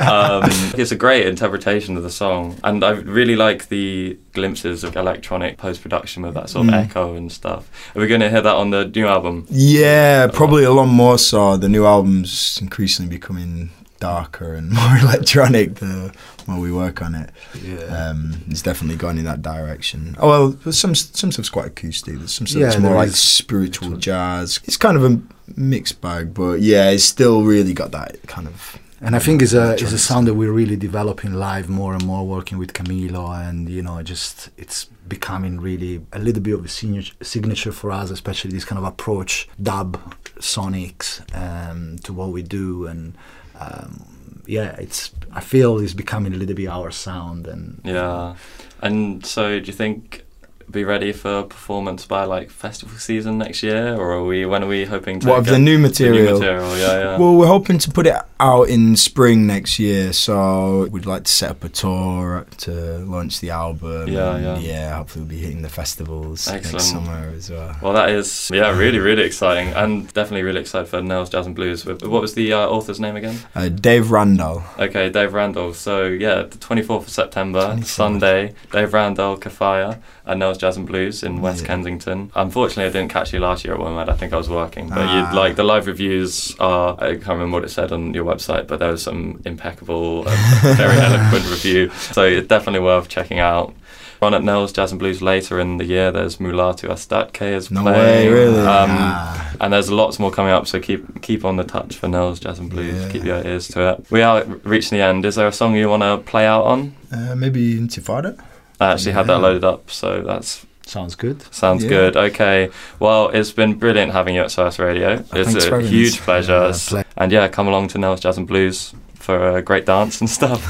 um, 0.08 0.44
it's 0.80 0.92
a 0.92 0.96
great 0.96 1.26
interpretation 1.26 1.98
of 1.98 2.04
the 2.04 2.12
song, 2.12 2.58
and 2.64 2.84
I 2.84 2.92
really 2.92 3.36
like 3.36 3.68
the 3.70 4.18
glimpses 4.34 4.84
of 4.84 4.96
electronic 4.96 5.58
post 5.58 5.82
production 5.82 6.22
with 6.22 6.36
that 6.36 6.50
sort 6.52 6.68
of 6.68 6.74
Mm. 6.74 6.86
echo 6.86 7.16
and 7.16 7.32
stuff. 7.32 7.68
Are 7.96 8.00
we 8.00 8.06
going 8.08 8.22
to 8.22 8.30
hear 8.30 8.42
that 8.42 8.56
on 8.56 8.70
the 8.70 8.86
new 8.86 9.08
album? 9.08 9.48
Yeah, 9.50 10.28
probably 10.28 10.64
a 10.66 10.72
lot 10.72 10.86
more 10.86 11.18
so. 11.18 11.58
The 11.58 11.68
new 11.68 11.86
album's 11.88 12.60
increasingly 12.62 13.10
becoming 13.10 13.72
darker 14.00 14.54
and 14.54 14.72
more 14.80 14.98
electronic 14.98 15.76
the 15.76 16.14
more 16.48 16.60
we 16.60 16.72
work 16.72 17.02
on 17.02 17.16
it. 17.16 17.30
Yeah. 17.64 17.78
Um, 17.78 18.44
it's 18.48 18.62
definitely 18.62 18.98
gone 18.98 19.18
in 19.18 19.26
that 19.26 19.42
direction. 19.42 20.16
Oh 20.20 20.28
well, 20.28 20.50
there's 20.50 20.78
some 20.78 20.96
some 20.96 21.32
stuff's 21.32 21.50
quite 21.50 21.68
acoustic. 21.68 22.16
There's 22.16 22.34
some 22.34 22.48
stuff 22.48 22.60
Yeah, 22.60 22.70
that's 22.70 22.82
more 22.82 22.96
like 22.96 23.12
spiritual 23.12 23.98
jazz. 23.98 24.60
It's 24.66 24.78
kind 24.78 24.98
of 24.98 25.04
a 25.04 25.22
mixed 25.56 26.02
bag, 26.02 26.34
but 26.34 26.62
yeah, 26.62 26.90
it's 26.90 27.04
still 27.04 27.44
really 27.44 27.74
got 27.74 27.92
that 27.92 28.22
kind 28.28 28.48
of. 28.48 28.80
And 29.02 29.16
I 29.16 29.20
think 29.20 29.42
it's 29.42 29.54
a 29.54 29.74
it's 29.74 29.94
a 29.94 29.98
sound 29.98 30.28
that 30.28 30.34
we're 30.34 30.52
really 30.52 30.76
developing 30.76 31.34
live 31.34 31.70
more 31.70 31.94
and 31.94 32.06
more, 32.06 32.28
working 32.28 32.58
with 32.58 32.74
Camilo, 32.74 33.30
and 33.48 33.70
you 33.70 33.82
know, 33.82 34.04
just 34.04 34.50
it's 34.58 34.90
becoming 35.08 35.60
really 35.60 36.06
a 36.12 36.20
little 36.20 36.42
bit 36.42 36.54
of 36.54 36.66
a 36.66 36.68
signature, 36.68 37.16
signature 37.22 37.72
for 37.72 37.92
us, 37.92 38.10
especially 38.12 38.52
this 38.52 38.66
kind 38.66 38.78
of 38.78 38.84
approach, 38.84 39.48
dub, 39.62 39.98
sonics, 40.40 41.24
um, 41.34 41.98
to 42.00 42.12
what 42.12 42.30
we 42.30 42.44
do, 42.44 42.88
and 42.88 43.18
um, 43.60 44.44
yeah, 44.46 44.76
it's 44.78 45.12
I 45.32 45.42
feel 45.42 45.80
it's 45.80 45.94
becoming 45.94 46.34
a 46.34 46.38
little 46.38 46.56
bit 46.56 46.68
our 46.68 46.92
sound, 46.92 47.48
and 47.48 47.82
Yeah. 47.84 48.36
And 48.82 49.26
so, 49.26 49.60
do 49.60 49.66
you 49.66 49.74
think 49.74 50.26
be 50.72 50.84
ready 50.84 51.12
for 51.12 51.44
performance 51.44 52.06
by 52.06 52.26
like 52.26 52.50
festival 52.50 52.98
season 52.98 53.38
next 53.38 53.64
year, 53.64 53.96
or 53.96 54.12
are 54.14 54.24
we? 54.24 54.46
When 54.46 54.64
are 54.64 54.68
we 54.68 54.86
hoping 54.86 55.20
to? 55.22 55.30
What 55.30 55.40
of 55.40 55.46
the 55.46 55.58
new 55.58 55.78
the 55.78 55.88
material? 55.90 56.40
new 56.40 56.40
material, 56.40 56.78
yeah, 56.78 57.00
yeah. 57.00 57.18
Well, 57.18 57.36
we're 57.36 57.48
hoping 57.48 57.80
to 57.80 57.92
put 57.92 58.06
it 58.06 58.16
out 58.40 58.70
in 58.70 58.96
spring 58.96 59.48
next 59.48 59.80
year, 59.80 60.14
so 60.14 60.88
we'd 60.92 61.06
like 61.06 61.24
to 61.24 61.32
set 61.32 61.52
up 61.52 61.64
a 61.64 61.70
tour 61.70 62.46
to 62.60 62.72
launch 63.00 63.40
the 63.40 63.50
album. 63.50 64.08
Yeah, 64.08 64.36
and 64.36 64.64
yeah. 64.64 64.96
hopefully 64.96 65.24
we'll 65.24 65.30
be 65.30 65.40
hitting 65.40 65.62
the 65.62 65.70
festivals 65.70 66.48
Excellent. 66.48 66.74
next 66.74 66.86
summer 66.86 67.34
as 67.36 67.50
well. 67.50 67.76
Well, 67.82 67.94
that 67.94 68.10
is 68.10 68.52
yeah, 68.54 68.78
really, 68.78 69.00
really 69.00 69.24
exciting, 69.24 69.74
and 69.74 70.12
definitely 70.14 70.44
really 70.44 70.62
excited 70.62 70.88
for 70.88 71.02
Nells 71.02 71.32
Jazz 71.32 71.48
and 71.48 71.56
Blues. 71.56 71.86
What 71.86 72.02
was 72.02 72.36
the 72.36 72.54
uh, 72.54 72.68
author's 72.68 73.00
name 73.00 73.16
again? 73.16 73.40
Uh, 73.56 73.70
Dave 73.70 74.12
Randall. 74.12 74.64
Okay, 74.78 75.10
Dave 75.10 75.34
Randall. 75.34 75.74
So 75.74 76.06
yeah, 76.06 76.44
the 76.44 76.58
twenty 76.58 76.82
fourth 76.82 77.08
of 77.08 77.14
September, 77.14 77.76
24th. 77.76 77.86
Sunday, 77.86 78.54
Dave 78.72 78.94
Randall 78.94 79.38
Kefaya 79.38 80.00
at 80.30 80.38
Nells 80.38 80.58
Jazz 80.60 80.78
and 80.78 80.86
Blues 80.88 81.24
in 81.24 81.42
West 81.42 81.62
Yeah. 81.62 81.68
Kensington. 81.68 82.32
Unfortunately, 82.36 82.86
I 82.86 82.94
didn't 82.94 83.12
catch 83.12 83.34
you 83.34 83.40
last 83.40 83.66
year 83.66 83.74
at 83.74 83.80
WOMAD. 83.80 84.10
I 84.10 84.14
think 84.14 84.32
I 84.32 84.38
was 84.38 84.50
working, 84.50 84.90
but 84.90 85.00
Ah. 85.00 85.30
you 85.32 85.36
like 85.36 85.56
the 85.56 85.64
live 85.64 85.88
reviews 85.88 86.56
are. 86.60 86.96
I 87.00 87.16
can't 87.16 87.28
remember 87.28 87.56
what 87.58 87.64
it 87.66 87.72
said 87.72 87.92
on 87.92 88.14
your 88.14 88.26
website, 88.26 88.68
but 88.68 88.80
there 88.80 88.92
was 88.92 89.02
some 89.04 89.42
impeccable, 89.46 90.28
um, 90.28 90.36
very 90.76 90.98
eloquent 90.98 91.50
review. 91.50 91.90
So 92.12 92.24
it's 92.24 92.48
definitely 92.48 92.82
worth 92.82 93.10
checking 93.10 93.40
out. 93.40 93.74
On 94.22 94.34
at 94.34 94.42
Nells 94.42 94.74
Jazz 94.74 94.92
and 94.92 95.00
Blues 95.00 95.22
later 95.22 95.62
in 95.62 95.78
the 95.78 95.86
year, 95.86 96.12
there's 96.12 96.38
Mulatu 96.40 96.90
Astatke 96.90 97.54
is 97.54 97.72
No 97.72 97.84
playing. 97.84 97.98
way, 97.98 98.28
really. 98.28 98.60
Um, 98.60 98.90
Ah. 98.92 99.52
and 99.62 99.72
there's 99.72 99.90
lots 99.90 100.20
more 100.20 100.30
coming 100.30 100.52
up, 100.52 100.68
so 100.68 100.78
keep 100.78 101.22
keep 101.22 101.46
on 101.46 101.56
the 101.56 101.64
touch 101.64 101.96
for 101.96 102.08
Nells 102.10 102.42
Jazz 102.42 102.60
and 102.60 102.70
Blues. 102.70 103.02
Yeah. 103.02 103.10
Keep 103.14 103.24
your 103.24 103.42
ears 103.48 103.70
to 103.70 103.80
it. 103.92 104.06
We 104.12 104.22
are 104.22 104.44
reaching 104.66 104.98
the 104.98 105.04
end. 105.06 105.26
Is 105.26 105.36
there 105.36 105.48
a 105.48 105.54
song 105.54 105.74
you 105.76 105.88
want 105.90 106.04
to 106.04 106.18
play 106.30 106.46
out 106.46 106.66
on? 106.66 106.96
Uh, 107.14 107.34
maybe 107.36 107.76
Intifada? 107.80 108.38
I 108.80 108.92
actually 108.94 109.12
had 109.14 109.28
that 109.28 109.40
loaded 109.40 109.64
up, 109.64 109.92
so 109.92 110.22
that's 110.22 110.66
sounds 110.86 111.16
good. 111.16 111.44
sounds 111.54 111.84
Yeah. 111.84 111.90
good. 111.90 112.18
Okay. 112.18 112.70
Well, 113.00 113.30
it's 113.30 113.52
been 113.52 113.76
brilliant 113.76 114.12
having 114.14 114.36
you 114.36 114.42
at 114.42 114.52
SOAS 114.52 114.80
Radio. 114.80 115.16
Uh, 115.18 115.22
it's 115.34 115.52
thanks 115.52 115.66
a 115.66 115.70
having 115.70 115.86
us. 115.86 115.92
huge 115.92 116.20
pleasure. 116.22 116.72
Yeah, 116.72 116.78
ple- 116.88 117.04
and 117.18 117.32
yeah, 117.32 117.48
come 117.48 117.68
along 117.68 117.90
to 117.90 117.98
Nells 118.00 118.22
Jazz 118.22 118.38
and 118.38 118.48
Blues 118.48 118.94
for 119.16 119.58
a 119.58 119.62
great 119.62 119.86
dance 119.86 120.22
and 120.22 120.30
stuff. 120.30 120.62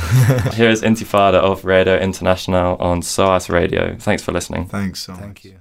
Here 0.56 0.70
is 0.70 0.82
Intifada 0.82 1.36
of 1.36 1.64
Radio 1.64 1.98
International 1.98 2.76
on 2.82 3.02
SOAS 3.02 3.50
Radio. 3.50 3.96
Thanks 4.00 4.24
for 4.24 4.32
listening. 4.34 4.66
Thanks 4.66 5.00
so 5.02 5.14
much. 5.14 5.22
Thank 5.22 5.46
you. 5.46 5.60